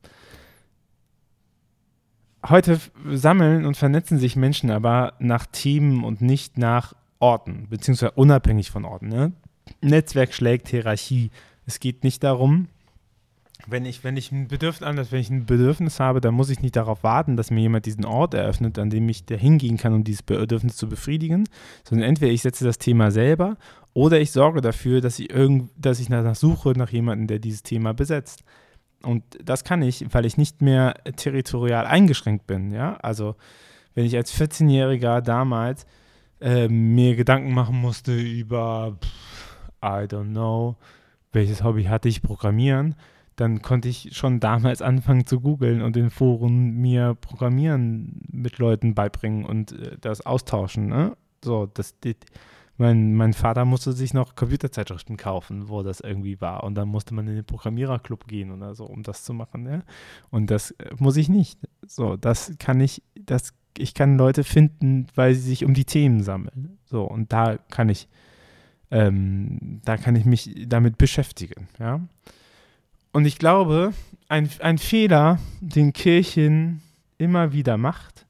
Heute 2.50 2.80
sammeln 3.12 3.66
und 3.66 3.78
vernetzen 3.78 4.18
sich 4.18 4.36
Menschen 4.36 4.72
aber 4.72 5.14
nach 5.20 5.46
Themen 5.46 6.04
und 6.04 6.22
nicht 6.22 6.58
nach 6.58 6.96
Orten, 7.20 7.68
beziehungsweise 7.70 8.12
unabhängig 8.14 8.72
von 8.72 8.86
Orten. 8.86 9.08
Ne? 9.08 9.34
Netzwerk 9.82 10.34
schlägt 10.34 10.68
Hierarchie 10.68 11.32
es 11.68 11.80
geht 11.80 12.04
nicht 12.04 12.24
darum, 12.24 12.68
wenn 13.66 13.86
ich, 13.86 14.04
wenn 14.04 14.16
ich 14.16 14.32
ein 14.32 14.48
Bedürfnis, 14.48 15.12
wenn 15.12 15.20
ich 15.20 15.30
ein 15.30 15.46
Bedürfnis 15.46 16.00
habe, 16.00 16.22
dann 16.22 16.34
muss 16.34 16.50
ich 16.50 16.62
nicht 16.62 16.76
darauf 16.76 17.04
warten, 17.04 17.36
dass 17.36 17.52
mir 17.52 17.62
jemand 17.62 17.86
diesen 17.86 18.06
Ort 18.06 18.34
eröffnet, 18.34 18.80
an 18.80 18.90
dem 18.90 19.10
ich 19.10 19.26
da 19.26 19.36
hingehen 19.36 19.78
kann, 19.78 19.94
um 19.94 20.04
dieses 20.04 20.24
Bedürfnis 20.24 20.78
zu 20.78 20.88
befriedigen, 20.88 21.50
sondern 21.84 22.08
entweder 22.08 22.32
ich 22.32 22.44
setze 22.44 22.64
das 22.64 22.78
Thema 22.78 23.12
selber 23.12 23.58
oder 23.94 24.22
ich 24.22 24.32
sorge 24.32 24.62
dafür, 24.62 25.02
dass 25.02 25.20
ich 25.20 25.32
irgend, 25.32 25.72
dass 25.76 26.00
ich 26.00 26.08
danach 26.08 26.36
suche 26.36 26.74
nach 26.78 26.92
jemandem, 26.92 27.28
der 27.28 27.40
dieses 27.40 27.64
Thema 27.64 27.94
besetzt. 27.94 28.44
Und 29.04 29.24
das 29.44 29.64
kann 29.64 29.82
ich, 29.82 30.06
weil 30.12 30.26
ich 30.26 30.38
nicht 30.38 30.62
mehr 30.62 30.94
territorial 31.16 31.86
eingeschränkt 31.86 32.48
bin. 32.48 32.72
Ja, 32.72 32.96
also 32.98 33.36
wenn 33.96 34.06
ich 34.06 34.16
als 34.16 34.34
14-Jähriger 34.40 35.22
damals 35.22 35.86
äh, 36.40 36.68
mir 36.68 37.16
Gedanken 37.16 37.54
machen 37.54 37.76
musste 37.76 38.16
über, 38.16 38.98
I 39.84 40.06
don't 40.06 40.32
know, 40.32 40.78
welches 41.38 41.64
Hobby 41.64 41.84
hatte 41.84 42.10
ich, 42.10 42.22
Programmieren, 42.22 42.96
dann 43.36 43.62
konnte 43.62 43.88
ich 43.88 44.10
schon 44.18 44.40
damals 44.40 44.82
anfangen 44.82 45.28
zu 45.28 45.40
googeln 45.40 45.84
und 45.84 45.96
in 45.96 46.10
Foren 46.10 46.72
mir 46.72 47.16
Programmieren 47.22 48.22
mit 48.32 48.58
Leuten 48.58 48.96
beibringen 48.96 49.46
und 49.46 49.72
äh, 49.72 49.98
das 50.02 50.26
austauschen. 50.26 50.88
Ne? 50.88 51.16
So, 51.46 51.68
das, 51.68 52.00
die, 52.00 52.16
mein, 52.78 53.14
mein 53.14 53.34
Vater 53.34 53.66
musste 53.66 53.94
sich 53.94 54.16
noch 54.16 54.36
Computerzeitschriften 54.36 55.18
kaufen, 55.18 55.70
wo 55.70 55.84
das 55.84 56.00
irgendwie 56.00 56.42
war. 56.42 56.64
Und 56.64 56.74
dann 56.76 56.88
musste 56.88 57.14
man 57.14 57.28
in 57.28 57.36
den 57.36 57.46
Programmiererclub 57.46 58.28
gehen 58.28 58.52
oder 58.52 58.74
so, 58.74 58.86
um 58.86 59.04
das 59.04 59.24
zu 59.24 59.34
machen. 59.34 59.68
Ja? 59.68 59.84
Und 60.32 60.50
das 60.50 60.72
äh, 60.72 60.90
muss 60.98 61.18
ich 61.18 61.30
nicht. 61.30 61.60
So, 61.86 62.18
das 62.18 62.54
kann 62.58 62.82
ich, 62.82 63.04
das, 63.14 63.54
ich 63.78 63.94
kann 63.94 64.18
Leute 64.18 64.44
finden, 64.44 65.06
weil 65.14 65.36
sie 65.36 65.48
sich 65.50 65.64
um 65.64 65.76
die 65.76 65.86
Themen 65.86 66.24
sammeln. 66.24 66.80
So, 66.86 67.04
und 67.04 67.32
da 67.32 67.58
kann 67.70 67.90
ich 67.90 68.08
ähm, 68.92 69.82
da 69.84 69.98
kann 69.98 70.16
ich 70.16 70.26
mich 70.26 70.54
damit 70.68 70.98
beschäftigen. 70.98 71.68
Ja? 71.80 72.02
Und 73.12 73.26
ich 73.26 73.38
glaube, 73.38 73.94
ein, 74.30 74.50
ein 74.60 74.78
Fehler, 74.78 75.40
den 75.60 75.94
Kirchen 75.94 76.82
immer 77.18 77.54
wieder 77.54 77.78
macht, 77.78 78.26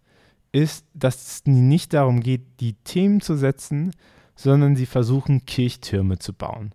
ist, 0.52 0.86
dass 0.94 1.28
es 1.28 1.46
nicht 1.46 1.94
darum 1.94 2.22
geht, 2.22 2.42
die 2.60 2.74
Themen 2.74 3.22
zu 3.22 3.36
setzen, 3.36 3.92
sondern 4.36 4.76
sie 4.76 4.86
versuchen, 4.86 5.46
Kirchtürme 5.46 6.20
zu 6.20 6.34
bauen. 6.34 6.74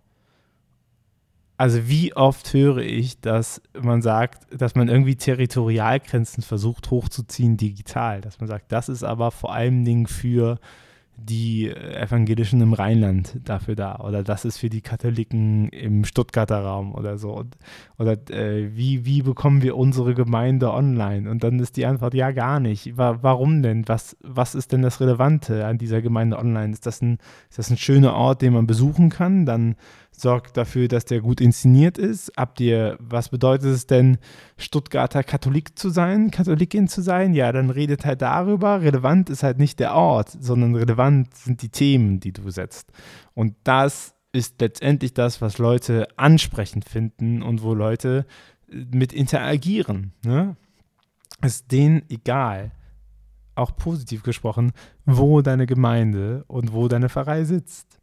Also 1.57 1.87
wie 1.87 2.15
oft 2.15 2.53
höre 2.53 2.79
ich, 2.79 3.21
dass 3.21 3.61
man 3.79 4.01
sagt, 4.01 4.47
dass 4.59 4.75
man 4.75 4.89
irgendwie 4.89 5.15
Territorialgrenzen 5.15 6.43
versucht 6.43 6.91
hochzuziehen 6.91 7.57
digital, 7.57 8.21
dass 8.21 8.39
man 8.39 8.47
sagt, 8.47 8.71
das 8.71 8.89
ist 8.89 9.03
aber 9.03 9.31
vor 9.31 9.53
allen 9.53 9.85
Dingen 9.85 10.07
für 10.07 10.59
die 11.15 11.69
Evangelischen 11.69 12.61
im 12.61 12.73
Rheinland 12.73 13.39
dafür 13.45 13.75
da 13.75 13.97
oder 13.97 14.23
das 14.23 14.45
ist 14.45 14.57
für 14.57 14.69
die 14.69 14.81
Katholiken 14.81 15.69
im 15.69 16.05
Stuttgarter 16.05 16.59
Raum 16.59 16.93
oder 16.95 17.17
so. 17.17 17.43
Oder 17.97 18.13
äh, 18.31 18.75
wie, 18.75 19.05
wie 19.05 19.21
bekommen 19.21 19.61
wir 19.61 19.77
unsere 19.77 20.15
Gemeinde 20.15 20.71
online? 20.71 21.29
Und 21.29 21.43
dann 21.43 21.59
ist 21.59 21.77
die 21.77 21.85
Antwort 21.85 22.13
ja 22.13 22.31
gar 22.31 22.59
nicht. 22.59 22.97
warum 22.97 23.61
denn? 23.61 23.87
Was, 23.87 24.17
was 24.21 24.55
ist 24.55 24.71
denn 24.71 24.81
das 24.81 24.99
Relevante 24.99 25.65
an 25.65 25.77
dieser 25.77 26.01
Gemeinde 26.01 26.37
online? 26.37 26.73
Ist 26.73 26.85
das, 26.85 27.01
ein, 27.01 27.19
ist 27.49 27.59
das 27.59 27.69
ein 27.69 27.77
schöner 27.77 28.15
Ort, 28.15 28.41
den 28.41 28.53
man 28.53 28.67
besuchen 28.67 29.09
kann? 29.09 29.45
Dann 29.45 29.75
sorgt 30.15 30.57
dafür, 30.57 30.87
dass 30.87 31.05
der 31.05 31.21
gut 31.21 31.41
inszeniert 31.41 31.97
ist. 31.97 32.31
Habt 32.37 32.59
ihr, 32.59 32.97
was 32.99 33.29
bedeutet 33.29 33.67
es 33.67 33.87
denn, 33.87 34.17
Stuttgarter 34.57 35.23
Katholik 35.23 35.77
zu 35.77 35.89
sein, 35.89 36.31
Katholikin 36.31 36.87
zu 36.87 37.01
sein? 37.01 37.33
Ja, 37.33 37.51
dann 37.51 37.69
redet 37.69 38.05
halt 38.05 38.21
darüber. 38.21 38.81
Relevant 38.81 39.29
ist 39.29 39.43
halt 39.43 39.59
nicht 39.59 39.79
der 39.79 39.93
Ort, 39.93 40.29
sondern 40.29 40.75
relevant 40.75 41.35
sind 41.35 41.61
die 41.61 41.69
Themen, 41.69 42.19
die 42.19 42.31
du 42.31 42.49
setzt. 42.49 42.91
Und 43.33 43.55
das 43.63 44.13
ist 44.31 44.61
letztendlich 44.61 45.13
das, 45.13 45.41
was 45.41 45.57
Leute 45.57 46.07
ansprechend 46.15 46.85
finden 46.85 47.43
und 47.43 47.61
wo 47.61 47.73
Leute 47.73 48.25
äh, 48.71 48.85
mit 48.91 49.13
interagieren. 49.13 50.13
Ne? 50.25 50.55
Ist 51.41 51.71
denen 51.71 52.03
egal, 52.09 52.71
auch 53.55 53.75
positiv 53.75 54.23
gesprochen, 54.23 54.71
wo 55.05 55.41
deine 55.41 55.67
Gemeinde 55.67 56.43
und 56.47 56.73
wo 56.73 56.87
deine 56.87 57.09
Pfarrei 57.09 57.43
sitzt 57.43 57.99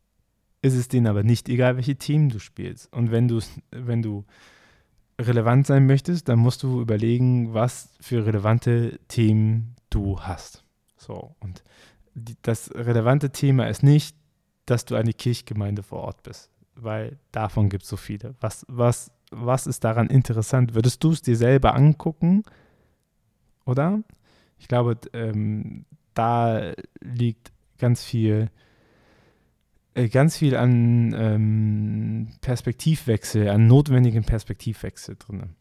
ist 0.62 0.74
es 0.74 0.88
denen 0.88 1.06
aber 1.06 1.22
nicht 1.22 1.48
egal, 1.48 1.76
welche 1.76 1.96
Themen 1.96 2.28
du 2.28 2.38
spielst. 2.38 2.92
Und 2.92 3.10
wenn 3.10 3.28
du, 3.28 3.40
wenn 3.70 4.02
du 4.02 4.24
relevant 5.20 5.66
sein 5.66 5.86
möchtest, 5.86 6.28
dann 6.28 6.38
musst 6.38 6.62
du 6.62 6.80
überlegen, 6.80 7.54
was 7.54 7.90
für 8.00 8.26
relevante 8.26 8.98
Themen 9.08 9.76
du 9.90 10.20
hast. 10.20 10.64
So, 10.96 11.34
und 11.40 11.62
die, 12.14 12.36
das 12.42 12.70
relevante 12.74 13.30
Thema 13.30 13.68
ist 13.68 13.82
nicht, 13.82 14.16
dass 14.66 14.84
du 14.84 14.94
eine 14.94 15.12
Kirchgemeinde 15.12 15.82
vor 15.82 16.00
Ort 16.00 16.22
bist, 16.22 16.50
weil 16.74 17.18
davon 17.32 17.68
gibt 17.68 17.84
es 17.84 17.88
so 17.88 17.96
viele. 17.96 18.34
Was, 18.40 18.64
was, 18.68 19.10
was 19.30 19.66
ist 19.66 19.84
daran 19.84 20.08
interessant? 20.08 20.74
Würdest 20.74 21.02
du 21.02 21.12
es 21.12 21.22
dir 21.22 21.36
selber 21.36 21.74
angucken? 21.74 22.42
Oder? 23.64 24.02
Ich 24.58 24.68
glaube, 24.68 24.98
ähm, 25.12 25.86
da 26.14 26.72
liegt 27.00 27.52
ganz 27.78 28.04
viel 28.04 28.50
ganz 29.94 30.36
viel 30.36 30.56
an 30.56 31.14
ähm, 31.16 32.28
Perspektivwechsel, 32.40 33.48
an 33.48 33.66
notwendigen 33.66 34.24
Perspektivwechsel 34.24 35.16
drin. 35.18 35.56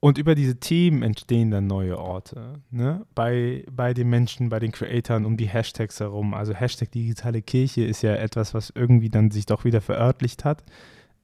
Und 0.00 0.16
über 0.16 0.36
diese 0.36 0.60
Themen 0.60 1.02
entstehen 1.02 1.50
dann 1.50 1.66
neue 1.66 1.98
Orte. 1.98 2.62
Ne? 2.70 3.04
Bei, 3.16 3.64
bei 3.70 3.94
den 3.94 4.08
Menschen, 4.08 4.48
bei 4.48 4.60
den 4.60 4.70
Creatoren 4.70 5.24
um 5.24 5.36
die 5.36 5.48
Hashtags 5.48 5.98
herum. 5.98 6.34
Also 6.34 6.54
Hashtag 6.54 6.92
digitale 6.92 7.42
Kirche 7.42 7.84
ist 7.84 8.02
ja 8.02 8.14
etwas, 8.14 8.54
was 8.54 8.70
irgendwie 8.72 9.08
dann 9.08 9.32
sich 9.32 9.46
doch 9.46 9.64
wieder 9.64 9.80
verörtlicht 9.80 10.44
hat. 10.44 10.62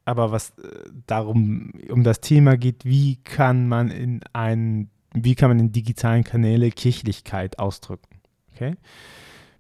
Aber 0.05 0.33
was 0.33 0.51
äh, 0.59 0.91
darum, 1.07 1.73
um 1.89 2.03
das 2.03 2.21
Thema 2.21 2.57
geht, 2.57 2.85
wie 2.85 3.17
kann 3.23 3.69
man 3.69 3.91
in 3.91 4.21
einen 4.33 4.91
wie 5.15 5.35
kann 5.35 5.51
man 5.51 5.61
in 5.61 5.73
digitalen 5.73 6.25
Kanäle 6.25 6.71
Kirchlichkeit 6.71 7.59
ausdrücken. 7.59 8.21
Okay? 8.53 8.77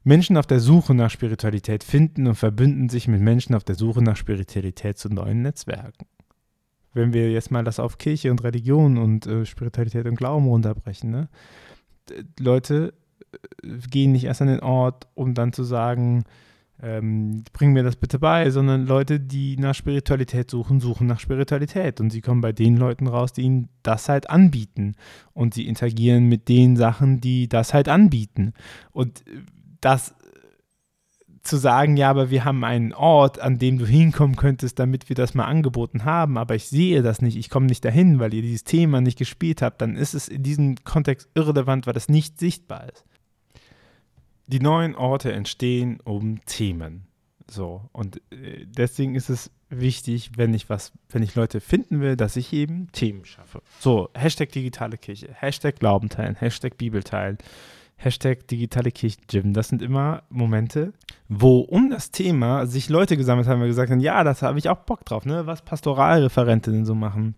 Menschen 0.02 0.36
auf 0.36 0.46
der 0.46 0.60
Suche 0.60 0.94
nach 0.94 1.10
Spiritualität 1.10 1.82
finden 1.82 2.26
und 2.26 2.34
verbünden 2.34 2.90
sich 2.90 3.08
mit 3.08 3.22
Menschen 3.22 3.54
auf 3.54 3.64
der 3.64 3.74
Suche 3.74 4.02
nach 4.02 4.16
Spiritualität 4.16 4.98
zu 4.98 5.08
neuen 5.08 5.40
Netzwerken. 5.40 6.06
Wenn 6.92 7.12
wir 7.12 7.30
jetzt 7.30 7.50
mal 7.50 7.64
das 7.64 7.80
auf 7.80 7.98
Kirche 7.98 8.30
und 8.30 8.44
Religion 8.44 8.98
und 8.98 9.26
äh, 9.26 9.46
Spiritualität 9.46 10.06
und 10.06 10.16
Glauben 10.16 10.46
runterbrechen, 10.46 11.10
ne? 11.10 11.28
Leute 12.38 12.92
äh, 13.32 13.68
gehen 13.90 14.12
nicht 14.12 14.24
erst 14.24 14.42
an 14.42 14.48
den 14.48 14.60
Ort, 14.60 15.08
um 15.14 15.34
dann 15.34 15.52
zu 15.52 15.64
sagen, 15.64 16.24
ähm, 16.82 17.44
bring 17.52 17.72
mir 17.72 17.82
das 17.82 17.96
bitte 17.96 18.18
bei, 18.18 18.50
sondern 18.50 18.86
Leute, 18.86 19.20
die 19.20 19.56
nach 19.56 19.74
Spiritualität 19.74 20.50
suchen, 20.50 20.80
suchen 20.80 21.06
nach 21.06 21.20
Spiritualität. 21.20 22.00
Und 22.00 22.10
sie 22.10 22.20
kommen 22.20 22.40
bei 22.40 22.52
den 22.52 22.76
Leuten 22.76 23.06
raus, 23.06 23.32
die 23.32 23.42
ihnen 23.42 23.68
das 23.82 24.08
halt 24.08 24.28
anbieten. 24.28 24.94
Und 25.32 25.54
sie 25.54 25.66
interagieren 25.66 26.28
mit 26.28 26.48
den 26.48 26.76
Sachen, 26.76 27.20
die 27.20 27.48
das 27.48 27.74
halt 27.74 27.88
anbieten. 27.88 28.54
Und 28.92 29.24
das 29.80 30.14
zu 31.42 31.58
sagen, 31.58 31.96
ja, 31.96 32.08
aber 32.08 32.30
wir 32.30 32.44
haben 32.44 32.64
einen 32.64 32.94
Ort, 32.94 33.38
an 33.38 33.58
dem 33.58 33.78
du 33.78 33.86
hinkommen 33.86 34.34
könntest, 34.34 34.78
damit 34.78 35.10
wir 35.10 35.16
das 35.16 35.34
mal 35.34 35.44
angeboten 35.44 36.04
haben, 36.04 36.38
aber 36.38 36.54
ich 36.54 36.68
sehe 36.68 37.02
das 37.02 37.20
nicht, 37.20 37.36
ich 37.36 37.50
komme 37.50 37.66
nicht 37.66 37.84
dahin, 37.84 38.18
weil 38.18 38.32
ihr 38.32 38.40
dieses 38.40 38.64
Thema 38.64 39.02
nicht 39.02 39.18
gespielt 39.18 39.60
habt, 39.60 39.82
dann 39.82 39.94
ist 39.94 40.14
es 40.14 40.26
in 40.26 40.42
diesem 40.42 40.76
Kontext 40.84 41.28
irrelevant, 41.34 41.86
weil 41.86 41.92
das 41.92 42.08
nicht 42.08 42.40
sichtbar 42.40 42.88
ist 42.90 43.04
die 44.46 44.60
neuen 44.60 44.94
Orte 44.94 45.32
entstehen 45.32 46.00
um 46.04 46.44
Themen. 46.46 47.06
So, 47.50 47.88
und 47.92 48.16
äh, 48.32 48.66
deswegen 48.66 49.14
ist 49.14 49.28
es 49.28 49.50
wichtig, 49.68 50.32
wenn 50.36 50.54
ich 50.54 50.70
was, 50.70 50.92
wenn 51.10 51.22
ich 51.22 51.34
Leute 51.34 51.60
finden 51.60 52.00
will, 52.00 52.16
dass 52.16 52.36
ich 52.36 52.52
eben 52.52 52.90
Themen 52.92 53.24
schaffe. 53.24 53.60
So, 53.80 54.08
Hashtag 54.14 54.52
digitale 54.52 54.96
Kirche, 54.96 55.28
Hashtag 55.32 55.78
Glauben 55.78 56.08
teilen, 56.08 56.36
Hashtag 56.36 56.78
Bibel 56.78 57.02
teilen, 57.02 57.38
Hashtag 57.96 58.48
digitale 58.48 58.90
Kirchen 58.90 59.52
Das 59.52 59.68
sind 59.68 59.82
immer 59.82 60.24
Momente, 60.28 60.92
wo 61.28 61.60
um 61.60 61.90
das 61.90 62.10
Thema 62.10 62.66
sich 62.66 62.88
Leute 62.88 63.16
gesammelt 63.16 63.46
haben 63.46 63.60
und 63.60 63.68
gesagt 63.68 63.90
haben, 63.90 64.00
ja, 64.00 64.24
das 64.24 64.42
habe 64.42 64.58
ich 64.58 64.68
auch 64.68 64.78
Bock 64.78 65.04
drauf, 65.04 65.24
ne? 65.26 65.46
Was 65.46 65.62
Pastoralreferentinnen 65.62 66.84
so 66.84 66.94
machen 66.94 67.34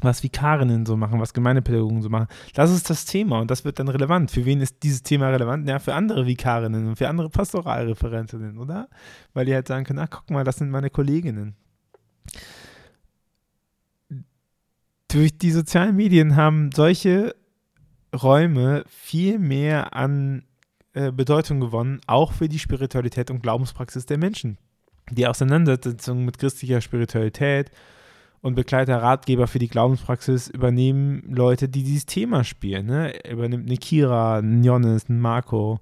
was 0.00 0.22
Vikarinnen 0.22 0.86
so 0.86 0.96
machen, 0.96 1.20
was 1.20 1.34
Gemeindepädagogen 1.34 2.02
so 2.02 2.08
machen. 2.08 2.28
Das 2.54 2.70
ist 2.70 2.88
das 2.88 3.04
Thema 3.04 3.40
und 3.40 3.50
das 3.50 3.64
wird 3.64 3.78
dann 3.78 3.88
relevant. 3.88 4.30
Für 4.30 4.44
wen 4.44 4.60
ist 4.60 4.82
dieses 4.82 5.02
Thema 5.02 5.30
relevant? 5.30 5.68
Ja, 5.68 5.78
für 5.78 5.94
andere 5.94 6.26
Vikarinnen 6.26 6.86
und 6.86 6.96
für 6.96 7.08
andere 7.08 7.28
Pastoralreferentinnen, 7.30 8.58
oder? 8.58 8.88
Weil 9.34 9.46
die 9.46 9.54
halt 9.54 9.66
sagen 9.66 9.84
können, 9.84 9.98
ach, 9.98 10.10
guck 10.10 10.30
mal, 10.30 10.44
das 10.44 10.56
sind 10.56 10.70
meine 10.70 10.90
Kolleginnen. 10.90 11.56
Durch 15.08 15.36
die 15.38 15.50
sozialen 15.50 15.96
Medien 15.96 16.36
haben 16.36 16.70
solche 16.72 17.34
Räume 18.14 18.84
viel 18.88 19.38
mehr 19.38 19.94
an 19.94 20.44
äh, 20.92 21.10
Bedeutung 21.10 21.60
gewonnen, 21.60 22.00
auch 22.06 22.32
für 22.32 22.48
die 22.48 22.58
Spiritualität 22.58 23.30
und 23.30 23.42
Glaubenspraxis 23.42 24.06
der 24.06 24.18
Menschen. 24.18 24.58
Die 25.10 25.26
Auseinandersetzung 25.26 26.24
mit 26.24 26.38
christlicher 26.38 26.80
Spiritualität 26.80 27.70
und 28.40 28.54
Begleiter, 28.54 29.02
Ratgeber 29.02 29.46
für 29.46 29.58
die 29.58 29.68
Glaubenspraxis 29.68 30.48
übernehmen 30.48 31.22
Leute, 31.28 31.68
die 31.68 31.82
dieses 31.82 32.06
Thema 32.06 32.44
spielen. 32.44 32.86
Ne? 32.86 33.12
Übernimmt 33.28 33.66
eine 33.66 33.76
Kira, 33.76 34.38
ein 34.38 34.62
Jonas, 34.62 35.08
ein 35.08 35.20
Marco, 35.20 35.80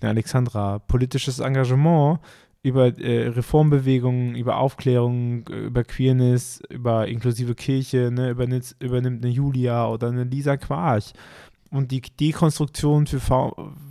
eine 0.00 0.10
Alexandra. 0.10 0.78
Politisches 0.78 1.38
Engagement 1.38 2.20
über 2.62 2.86
äh, 2.98 3.28
Reformbewegungen, 3.28 4.34
über 4.34 4.58
Aufklärung, 4.58 5.46
über 5.48 5.84
Queerness, 5.84 6.62
über 6.68 7.06
inklusive 7.06 7.54
Kirche, 7.54 8.10
ne? 8.10 8.30
übernimmt, 8.30 8.74
übernimmt 8.80 9.24
eine 9.24 9.32
Julia 9.32 9.88
oder 9.88 10.08
eine 10.08 10.24
Lisa 10.24 10.56
Quarch. 10.56 11.12
Und 11.70 11.90
die 11.90 12.00
Dekonstruktion 12.00 13.06
für, 13.06 13.20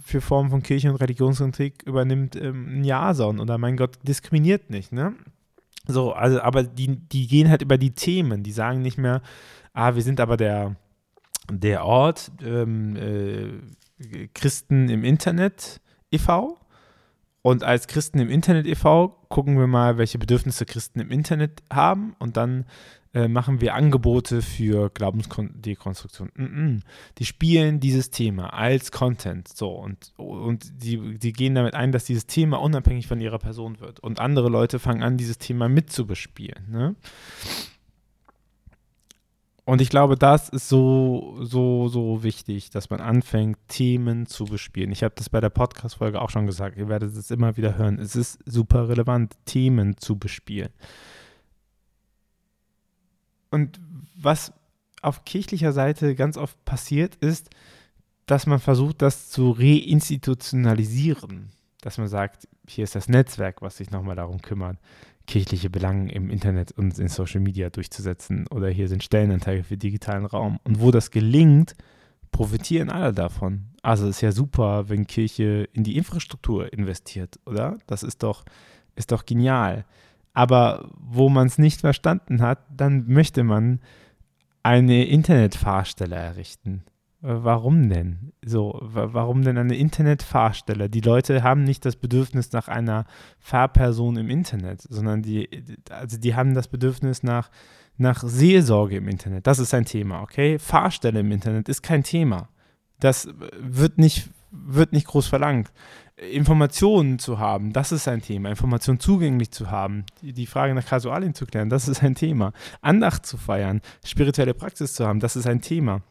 für 0.03 0.21
Formen 0.21 0.49
von 0.49 0.63
Kirche 0.63 0.89
und 0.89 0.95
Religionskritik 0.95 1.83
übernimmt 1.85 2.35
ähm, 2.35 2.79
ein 2.79 2.83
Jason 2.83 3.39
oder 3.39 3.59
mein 3.59 3.77
Gott 3.77 3.99
diskriminiert 4.01 4.71
nicht. 4.71 4.91
Ne? 4.91 5.13
So, 5.87 6.11
also, 6.11 6.41
aber 6.41 6.63
die, 6.63 6.97
die 6.97 7.27
gehen 7.27 7.49
halt 7.49 7.61
über 7.61 7.77
die 7.77 7.91
Themen. 7.91 8.43
Die 8.43 8.51
sagen 8.51 8.81
nicht 8.81 8.97
mehr, 8.97 9.21
ah, 9.73 9.95
wir 9.95 10.01
sind 10.01 10.19
aber 10.19 10.37
der, 10.37 10.75
der 11.49 11.85
Ort 11.85 12.31
ähm, 12.43 12.95
äh, 12.95 14.27
Christen 14.33 14.89
im 14.89 15.03
Internet 15.03 15.81
e.V. 16.11 16.57
Und 17.41 17.63
als 17.63 17.87
Christen 17.87 18.19
im 18.19 18.29
Internet 18.29 18.67
e.V. 18.67 19.09
gucken 19.29 19.57
wir 19.57 19.67
mal, 19.67 19.97
welche 19.97 20.17
Bedürfnisse 20.17 20.65
Christen 20.65 20.99
im 20.99 21.11
Internet 21.11 21.63
haben 21.71 22.15
und 22.19 22.35
dann 22.35 22.65
äh, 23.13 23.27
machen 23.27 23.61
wir 23.61 23.73
Angebote 23.73 24.41
für 24.41 24.89
Glaubensdekonstruktion. 24.89 26.83
Die 27.17 27.25
spielen 27.25 27.79
dieses 27.79 28.09
Thema 28.09 28.53
als 28.53 28.91
Content. 28.91 29.47
So, 29.47 29.69
und, 29.71 30.13
und 30.17 30.83
die, 30.83 31.17
die 31.17 31.33
gehen 31.33 31.55
damit 31.55 31.73
ein, 31.73 31.91
dass 31.91 32.05
dieses 32.05 32.27
Thema 32.27 32.61
unabhängig 32.61 33.07
von 33.07 33.21
ihrer 33.21 33.39
Person 33.39 33.79
wird. 33.79 33.99
Und 33.99 34.19
andere 34.19 34.49
Leute 34.49 34.79
fangen 34.79 35.03
an, 35.03 35.17
dieses 35.17 35.37
Thema 35.37 35.69
mitzubespielen. 35.69 36.65
Ne? 36.69 36.95
Und 39.67 39.81
ich 39.81 39.89
glaube, 39.89 40.15
das 40.15 40.47
ist 40.47 40.69
so, 40.69 41.35
so, 41.41 41.89
so 41.89 42.23
wichtig, 42.23 42.69
dass 42.69 42.89
man 42.89 43.01
anfängt, 43.01 43.57
Themen 43.67 44.25
zu 44.25 44.45
bespielen. 44.45 44.93
Ich 44.93 45.03
habe 45.03 45.13
das 45.17 45.29
bei 45.29 45.41
der 45.41 45.49
Podcast-Folge 45.49 46.21
auch 46.21 46.29
schon 46.29 46.45
gesagt. 46.45 46.77
Ihr 46.77 46.87
werdet 46.87 47.13
es 47.13 47.31
immer 47.31 47.57
wieder 47.57 47.77
hören. 47.77 47.99
Es 47.99 48.15
ist 48.15 48.39
super 48.45 48.87
relevant, 48.87 49.35
Themen 49.43 49.97
zu 49.97 50.17
bespielen. 50.17 50.69
Und 53.49 53.79
was 54.15 54.53
auf 55.01 55.25
kirchlicher 55.25 55.73
Seite 55.73 56.15
ganz 56.15 56.37
oft 56.37 56.63
passiert, 56.65 57.15
ist, 57.15 57.49
dass 58.25 58.45
man 58.45 58.59
versucht, 58.59 59.01
das 59.01 59.29
zu 59.29 59.51
reinstitutionalisieren. 59.51 61.49
Dass 61.81 61.97
man 61.97 62.07
sagt, 62.07 62.47
hier 62.67 62.83
ist 62.83 62.95
das 62.95 63.07
Netzwerk, 63.07 63.61
was 63.61 63.77
sich 63.77 63.91
nochmal 63.91 64.15
darum 64.15 64.41
kümmert, 64.41 64.77
kirchliche 65.27 65.69
Belange 65.69 66.11
im 66.11 66.29
Internet 66.29 66.71
und 66.71 66.97
in 66.99 67.07
Social 67.07 67.41
Media 67.41 67.69
durchzusetzen. 67.69 68.47
Oder 68.47 68.69
hier 68.69 68.87
sind 68.87 69.03
Stellenanteile 69.03 69.63
für 69.63 69.77
digitalen 69.77 70.25
Raum. 70.25 70.59
Und 70.63 70.81
wo 70.81 70.91
das 70.91 71.11
gelingt, 71.11 71.75
profitieren 72.31 72.89
alle 72.89 73.13
davon. 73.13 73.67
Also 73.81 74.07
ist 74.07 74.21
ja 74.21 74.31
super, 74.31 74.89
wenn 74.89 75.07
Kirche 75.07 75.69
in 75.73 75.83
die 75.83 75.97
Infrastruktur 75.97 76.73
investiert, 76.73 77.39
oder? 77.45 77.77
Das 77.87 78.03
ist 78.03 78.23
doch, 78.23 78.43
ist 78.95 79.11
doch 79.11 79.25
genial. 79.25 79.85
Aber 80.37 80.91
wo 80.99 81.29
man 81.29 81.47
es 81.47 81.57
nicht 81.57 81.81
verstanden 81.81 82.43
hat, 82.43 82.59
dann 82.69 83.07
möchte 83.07 83.43
man 83.43 83.79
eine 84.61 85.05
Internetfahrstelle 85.05 86.15
errichten. 86.15 86.83
Äh, 87.23 87.37
warum 87.39 87.89
denn? 87.89 88.33
So, 88.45 88.79
warum 88.83 89.41
denn 89.41 89.57
eine 89.57 89.75
Internetfahrstelle? 89.75 90.91
Die 90.91 91.01
Leute 91.01 91.41
haben 91.41 91.63
nicht 91.63 91.85
das 91.85 91.95
Bedürfnis 91.95 92.51
nach 92.51 92.67
einer 92.67 93.05
Fahrperson 93.39 94.17
im 94.17 94.29
Internet, 94.29 94.83
sondern 94.83 95.23
die, 95.23 95.49
also 95.89 96.19
die 96.19 96.35
haben 96.35 96.53
das 96.53 96.67
Bedürfnis 96.67 97.23
nach, 97.23 97.49
nach 97.97 98.21
Seelsorge 98.23 98.97
im 98.97 99.07
Internet. 99.07 99.47
Das 99.47 99.57
ist 99.57 99.73
ein 99.73 99.85
Thema, 99.85 100.21
okay? 100.21 100.59
Fahrstelle 100.59 101.21
im 101.21 101.31
Internet 101.31 101.67
ist 101.67 101.81
kein 101.81 102.03
Thema. 102.03 102.49
Das 102.99 103.27
wird 103.59 103.97
nicht, 103.97 104.29
wird 104.65 104.93
nicht 104.93 105.07
groß 105.07 105.27
verlangt. 105.27 105.71
Informationen 106.31 107.19
zu 107.19 107.37
haben, 107.37 107.73
das 107.73 107.91
ist 107.91 108.07
ein 108.07 108.21
Thema. 108.21 108.49
Informationen 108.49 108.99
zugänglich 108.99 109.51
zu 109.51 109.69
haben, 109.69 110.03
die, 110.21 110.47
Frage 110.47 110.73
nach 110.73 110.85
Kasualien 110.85 111.35
zu 111.35 111.45
klären, 111.45 111.69
das 111.69 111.87
ist 111.87 112.01
ein 112.01 112.15
Thema. 112.15 112.53
Andacht 112.81 113.25
zu 113.25 113.37
feiern, 113.37 113.81
spirituelle 114.03 114.55
Praxis 114.55 114.93
zu 114.93 115.05
haben, 115.05 115.19
das 115.19 115.35
ist 115.35 115.45
ein 115.45 115.61
Thema 115.61 116.01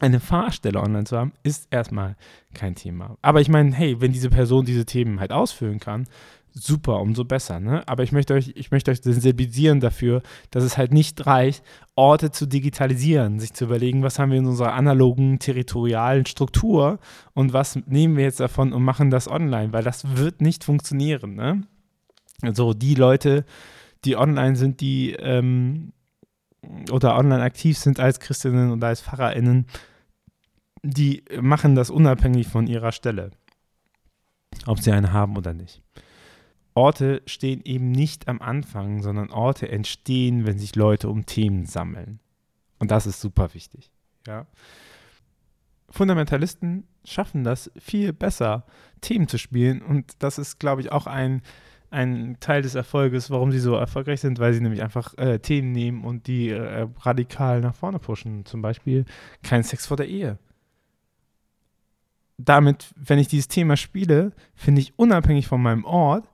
eine 0.00 0.20
Fahrstelle 0.20 0.80
online 0.80 1.04
zu 1.04 1.16
haben, 1.16 1.32
ist 1.42 1.68
erstmal 1.70 2.16
kein 2.54 2.74
Thema. 2.74 3.16
Aber 3.22 3.40
ich 3.40 3.48
meine, 3.48 3.74
hey, 3.74 4.00
wenn 4.00 4.12
diese 4.12 4.30
Person 4.30 4.64
diese 4.64 4.84
Themen 4.84 5.20
halt 5.20 5.32
ausfüllen 5.32 5.80
kann, 5.80 6.06
super, 6.52 7.00
umso 7.00 7.24
besser. 7.24 7.60
Ne? 7.60 7.86
Aber 7.86 8.02
ich 8.02 8.12
möchte, 8.12 8.34
euch, 8.34 8.52
ich 8.54 8.70
möchte 8.70 8.90
euch 8.90 9.02
sensibilisieren 9.02 9.80
dafür, 9.80 10.22
dass 10.50 10.64
es 10.64 10.76
halt 10.76 10.92
nicht 10.92 11.26
reicht, 11.26 11.62
Orte 11.94 12.30
zu 12.30 12.46
digitalisieren, 12.46 13.40
sich 13.40 13.54
zu 13.54 13.64
überlegen, 13.64 14.02
was 14.02 14.18
haben 14.18 14.30
wir 14.30 14.38
in 14.38 14.46
unserer 14.46 14.74
analogen, 14.74 15.38
territorialen 15.38 16.26
Struktur 16.26 16.98
und 17.34 17.52
was 17.52 17.76
nehmen 17.86 18.16
wir 18.16 18.24
jetzt 18.24 18.40
davon 18.40 18.72
und 18.72 18.82
machen 18.82 19.10
das 19.10 19.28
online, 19.28 19.72
weil 19.72 19.84
das 19.84 20.16
wird 20.16 20.40
nicht 20.40 20.64
funktionieren. 20.64 21.34
Ne? 21.34 21.62
Also 22.42 22.74
die 22.74 22.94
Leute, 22.94 23.44
die 24.04 24.16
online 24.16 24.56
sind, 24.56 24.80
die 24.80 25.12
ähm, 25.12 25.92
oder 26.90 27.16
online 27.16 27.42
aktiv 27.42 27.78
sind 27.78 28.00
als 28.00 28.20
Christinnen 28.20 28.70
und 28.70 28.82
als 28.82 29.00
PfarrerInnen, 29.00 29.66
die 30.82 31.24
machen 31.40 31.74
das 31.74 31.90
unabhängig 31.90 32.46
von 32.48 32.66
ihrer 32.66 32.92
Stelle, 32.92 33.30
ob 34.66 34.80
sie 34.80 34.92
eine 34.92 35.12
haben 35.12 35.36
oder 35.36 35.52
nicht. 35.52 35.82
Orte 36.78 37.22
stehen 37.26 37.60
eben 37.64 37.90
nicht 37.90 38.28
am 38.28 38.40
Anfang, 38.40 39.02
sondern 39.02 39.30
Orte 39.30 39.68
entstehen, 39.68 40.46
wenn 40.46 40.60
sich 40.60 40.76
Leute 40.76 41.08
um 41.08 41.26
Themen 41.26 41.66
sammeln. 41.66 42.20
Und 42.78 42.92
das 42.92 43.04
ist 43.04 43.20
super 43.20 43.52
wichtig. 43.52 43.90
Ja. 44.28 44.46
Fundamentalisten 45.90 46.86
schaffen 47.04 47.42
das 47.42 47.72
viel 47.76 48.12
besser, 48.12 48.64
Themen 49.00 49.26
zu 49.26 49.38
spielen. 49.38 49.82
Und 49.82 50.12
das 50.20 50.38
ist, 50.38 50.60
glaube 50.60 50.80
ich, 50.80 50.92
auch 50.92 51.08
ein 51.08 51.42
ein 51.90 52.36
Teil 52.38 52.60
des 52.60 52.74
Erfolges, 52.74 53.30
warum 53.30 53.50
sie 53.50 53.60
so 53.60 53.74
erfolgreich 53.74 54.20
sind, 54.20 54.38
weil 54.38 54.52
sie 54.52 54.60
nämlich 54.60 54.82
einfach 54.82 55.16
äh, 55.16 55.38
Themen 55.38 55.72
nehmen 55.72 56.04
und 56.04 56.26
die 56.26 56.50
äh, 56.50 56.86
radikal 57.00 57.62
nach 57.62 57.74
vorne 57.74 57.98
pushen. 57.98 58.44
Zum 58.44 58.60
Beispiel 58.60 59.06
kein 59.42 59.62
Sex 59.62 59.86
vor 59.86 59.96
der 59.96 60.06
Ehe. 60.06 60.38
Damit, 62.36 62.92
wenn 62.94 63.18
ich 63.18 63.28
dieses 63.28 63.48
Thema 63.48 63.78
spiele, 63.78 64.32
finde 64.54 64.82
ich 64.82 64.98
unabhängig 64.98 65.48
von 65.48 65.62
meinem 65.62 65.86
Ort 65.86 66.27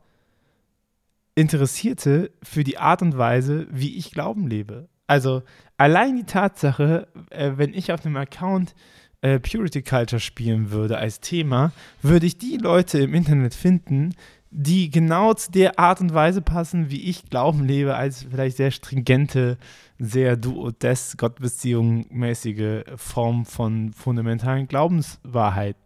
Interessierte 1.34 2.30
für 2.42 2.64
die 2.64 2.78
Art 2.78 3.02
und 3.02 3.18
Weise, 3.18 3.66
wie 3.70 3.96
ich 3.96 4.12
Glauben 4.12 4.46
lebe. 4.46 4.88
Also 5.06 5.42
allein 5.76 6.16
die 6.16 6.24
Tatsache, 6.24 7.08
äh, 7.30 7.52
wenn 7.56 7.74
ich 7.74 7.92
auf 7.92 8.04
einem 8.04 8.16
Account 8.16 8.74
äh, 9.20 9.40
Purity 9.40 9.82
Culture 9.82 10.20
spielen 10.20 10.70
würde 10.70 10.98
als 10.98 11.20
Thema, 11.20 11.72
würde 12.02 12.26
ich 12.26 12.38
die 12.38 12.56
Leute 12.56 12.98
im 12.98 13.14
Internet 13.14 13.54
finden, 13.54 14.14
die 14.50 14.88
genau 14.88 15.34
zu 15.34 15.50
der 15.50 15.80
Art 15.80 16.00
und 16.00 16.14
Weise 16.14 16.40
passen, 16.40 16.90
wie 16.90 17.02
ich 17.02 17.28
Glauben 17.28 17.64
lebe, 17.64 17.96
als 17.96 18.22
vielleicht 18.30 18.56
sehr 18.56 18.70
stringente, 18.70 19.58
sehr 19.98 20.36
duo-des 20.36 21.16
Gottbeziehung 21.16 22.06
mäßige 22.10 22.84
Form 22.96 23.46
von 23.46 23.92
fundamentalen 23.92 24.68
Glaubenswahrheit. 24.68 25.76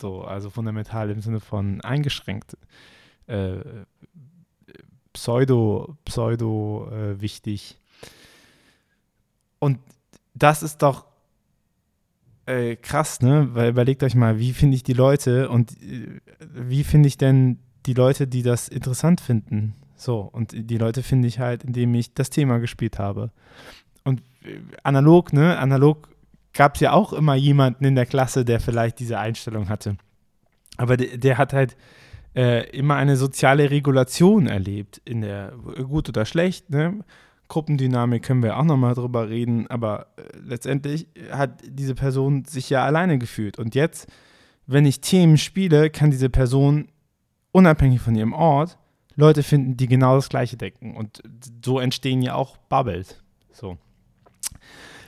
So, 0.00 0.22
also 0.22 0.50
fundamental 0.50 1.10
im 1.10 1.20
Sinne 1.20 1.40
von 1.40 1.80
eingeschränkt. 1.82 2.56
Äh, 3.28 3.58
pseudo, 5.16 5.96
pseudo 6.04 6.90
äh, 6.92 7.20
wichtig. 7.20 7.78
Und 9.58 9.78
das 10.34 10.62
ist 10.62 10.82
doch 10.82 11.06
äh, 12.44 12.76
krass, 12.76 13.22
ne? 13.22 13.48
Weil 13.54 13.70
überlegt 13.70 14.02
euch 14.02 14.14
mal, 14.14 14.38
wie 14.38 14.52
finde 14.52 14.76
ich 14.76 14.82
die 14.82 14.92
Leute 14.92 15.48
und 15.48 15.72
äh, 15.82 16.20
wie 16.38 16.84
finde 16.84 17.08
ich 17.08 17.16
denn 17.16 17.58
die 17.86 17.94
Leute, 17.94 18.26
die 18.26 18.42
das 18.42 18.68
interessant 18.68 19.22
finden. 19.22 19.74
So, 19.96 20.20
und 20.20 20.52
die 20.52 20.76
Leute 20.76 21.02
finde 21.02 21.28
ich 21.28 21.38
halt, 21.38 21.64
indem 21.64 21.94
ich 21.94 22.12
das 22.12 22.28
Thema 22.28 22.58
gespielt 22.58 22.98
habe. 22.98 23.30
Und 24.04 24.20
äh, 24.42 24.60
analog, 24.82 25.32
ne, 25.32 25.58
analog 25.58 26.10
gab 26.52 26.74
es 26.74 26.82
ja 26.82 26.92
auch 26.92 27.14
immer 27.14 27.36
jemanden 27.36 27.86
in 27.86 27.94
der 27.94 28.06
Klasse, 28.06 28.44
der 28.44 28.60
vielleicht 28.60 28.98
diese 28.98 29.18
Einstellung 29.18 29.70
hatte. 29.70 29.96
Aber 30.76 30.98
der, 30.98 31.16
der 31.16 31.38
hat 31.38 31.54
halt 31.54 31.74
äh, 32.36 32.68
immer 32.70 32.96
eine 32.96 33.16
soziale 33.16 33.70
Regulation 33.70 34.46
erlebt, 34.46 35.00
in 35.04 35.22
der 35.22 35.54
gut 35.88 36.08
oder 36.08 36.24
schlecht, 36.24 36.70
ne? 36.70 37.00
Gruppendynamik 37.48 38.24
können 38.24 38.42
wir 38.42 38.58
auch 38.58 38.64
nochmal 38.64 38.94
drüber 38.94 39.28
reden, 39.28 39.68
aber 39.68 40.08
äh, 40.16 40.22
letztendlich 40.44 41.06
hat 41.30 41.62
diese 41.64 41.94
Person 41.94 42.44
sich 42.44 42.70
ja 42.70 42.84
alleine 42.84 43.18
gefühlt. 43.18 43.58
Und 43.58 43.74
jetzt, 43.74 44.08
wenn 44.66 44.84
ich 44.84 45.00
Themen 45.00 45.38
spiele, 45.38 45.90
kann 45.90 46.10
diese 46.10 46.28
Person 46.28 46.88
unabhängig 47.52 48.00
von 48.00 48.16
ihrem 48.16 48.32
Ort 48.32 48.78
Leute 49.14 49.42
finden, 49.42 49.76
die 49.76 49.86
genau 49.86 50.16
das 50.16 50.28
Gleiche 50.28 50.56
denken. 50.56 50.96
Und 50.96 51.22
so 51.64 51.78
entstehen 51.78 52.20
ja 52.20 52.34
auch 52.34 52.56
Bubbles. 52.56 53.22
So. 53.52 53.78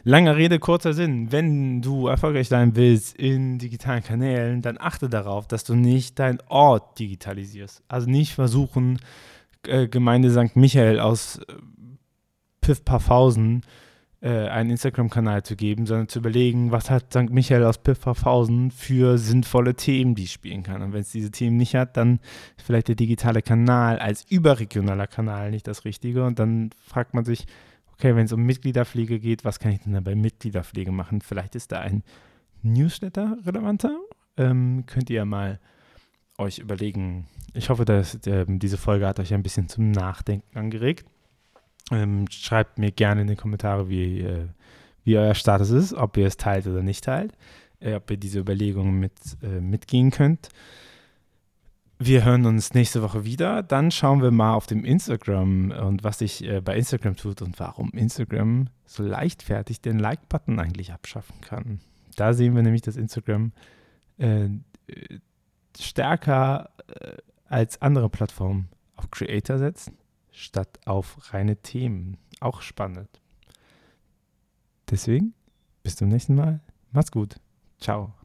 Lange 0.09 0.37
Rede, 0.37 0.59
kurzer 0.59 0.95
Sinn. 0.95 1.33
Wenn 1.33 1.83
du 1.83 2.07
erfolgreich 2.07 2.49
sein 2.49 2.75
willst 2.77 3.15
in 3.15 3.59
digitalen 3.59 4.03
Kanälen, 4.03 4.63
dann 4.63 4.79
achte 4.81 5.11
darauf, 5.11 5.47
dass 5.47 5.65
du 5.65 5.75
nicht 5.75 6.19
deinen 6.19 6.39
Ort 6.49 6.99
digitalisierst. 6.99 7.83
Also 7.89 8.09
nicht 8.09 8.33
versuchen, 8.33 9.01
äh, 9.67 9.87
Gemeinde 9.87 10.31
St. 10.31 10.57
Michael 10.57 10.99
aus 10.99 11.41
äh, 11.41 11.53
Piff-Paffhausen 12.63 13.67
äh, 14.23 14.49
einen 14.49 14.71
Instagram-Kanal 14.71 15.43
zu 15.43 15.57
geben, 15.57 15.85
sondern 15.85 16.09
zu 16.09 16.21
überlegen, 16.21 16.73
was 16.73 16.89
hat 16.89 17.13
St. 17.13 17.29
Michael 17.29 17.65
aus 17.65 17.77
Piffhausen 17.77 18.71
für 18.71 19.19
sinnvolle 19.19 19.75
Themen, 19.75 20.15
die 20.15 20.25
es 20.25 20.33
spielen 20.33 20.63
kann. 20.63 20.81
Und 20.81 20.95
wenn 20.95 21.03
es 21.03 21.13
diese 21.13 21.33
Themen 21.33 21.59
nicht 21.59 21.75
hat, 21.75 21.99
dann 21.99 22.21
ist 22.57 22.65
vielleicht 22.65 22.89
der 22.89 22.95
digitale 22.95 23.43
Kanal 23.43 23.99
als 23.99 24.25
überregionaler 24.31 25.07
Kanal 25.07 25.51
nicht 25.51 25.67
das 25.67 25.85
Richtige. 25.85 26.25
Und 26.25 26.39
dann 26.39 26.71
fragt 26.81 27.13
man 27.13 27.27
sich, 27.27 27.45
okay, 27.99 28.15
wenn 28.15 28.25
es 28.25 28.33
um 28.33 28.43
Mitgliederpflege 28.45 29.19
geht, 29.19 29.45
was 29.45 29.59
kann 29.59 29.73
ich 29.73 29.81
denn 29.81 29.93
da 29.93 30.01
bei 30.01 30.15
Mitgliederpflege 30.15 30.93
machen? 30.93 31.21
Vielleicht 31.21 31.55
ist 31.57 31.73
da 31.73 31.81
ein 31.81 32.05
Newsletter 32.63 33.37
relevanter. 33.45 33.99
Ähm, 34.37 34.85
könnt 34.87 35.11
ihr 35.11 35.25
mal 35.25 35.59
euch 36.39 36.61
überlegen. 36.61 37.27
Ich 37.55 37.71
hoffe, 37.71 37.85
dass 37.85 38.15
äh, 38.27 38.45
diese 38.47 38.79
Folge 38.79 39.07
hat 39.07 39.19
euch 39.19 39.35
ein 39.35 39.43
bisschen 39.43 39.69
zum 39.69 39.91
Nachdenken 39.91 40.57
angeregt. 40.57 41.07
Ähm, 41.91 42.27
schreibt 42.31 42.79
mir 42.79 42.93
gerne 42.93 43.23
in 43.23 43.27
die 43.27 43.37
Kommentare, 43.37 43.89
wie, 43.89 44.21
äh, 44.21 44.47
wie 45.03 45.19
euer 45.19 45.35
Status 45.35 45.71
ist, 45.71 45.95
ob 45.95 46.17
ihr 46.17 46.27
es 46.27 46.37
teilt 46.37 46.67
oder 46.69 46.83
nicht 46.83 47.03
teilt, 47.03 47.33
äh, 47.81 47.95
ob 47.95 48.09
ihr 48.11 48.17
diese 48.17 48.39
Überlegungen 48.39 49.01
mit, 49.01 49.15
äh, 49.43 49.61
mitgehen 49.61 50.13
könnt. 50.13 50.51
Wir 52.01 52.25
hören 52.25 52.47
uns 52.47 52.75
nächste 52.75 53.03
Woche 53.03 53.25
wieder. 53.25 53.63
Dann 53.63 53.91
schauen 53.91 54.23
wir 54.23 54.31
mal 54.31 54.55
auf 54.55 54.67
dem 54.67 54.85
Instagram 54.85 55.73
und 55.73 56.05
was 56.05 56.19
sich 56.19 56.45
äh, 56.45 56.61
bei 56.61 56.77
Instagram 56.77 57.17
tut 57.17 57.43
und 57.43 57.59
warum 57.59 57.91
Instagram 57.91 58.69
so 58.87 59.03
leichtfertig 59.03 59.81
den 59.81 59.99
Like-Button 59.99 60.61
eigentlich 60.61 60.93
abschaffen 60.93 61.41
kann. 61.41 61.81
Da 62.15 62.35
sehen 62.35 62.55
wir 62.55 62.63
nämlich, 62.63 62.83
dass 62.83 62.97
Instagram 62.97 63.53
äh, 64.19 64.49
stärker 65.79 66.71
äh, 66.87 67.17
als 67.49 67.83
andere 67.83 68.09
Plattformen 68.09 68.69
auf 68.97 69.11
Creator 69.11 69.59
setzt 69.59 69.91
statt 70.31 70.79
auf 70.85 71.33
reine 71.33 71.57
Themen. 71.57 72.17
Auch 72.41 72.63
spannend. 72.63 73.09
Deswegen, 74.91 75.35
bis 75.83 75.97
zum 75.97 76.09
nächsten 76.09 76.35
Mal. 76.35 76.61
Macht's 76.93 77.11
gut. 77.11 77.41
Ciao. 77.81 78.18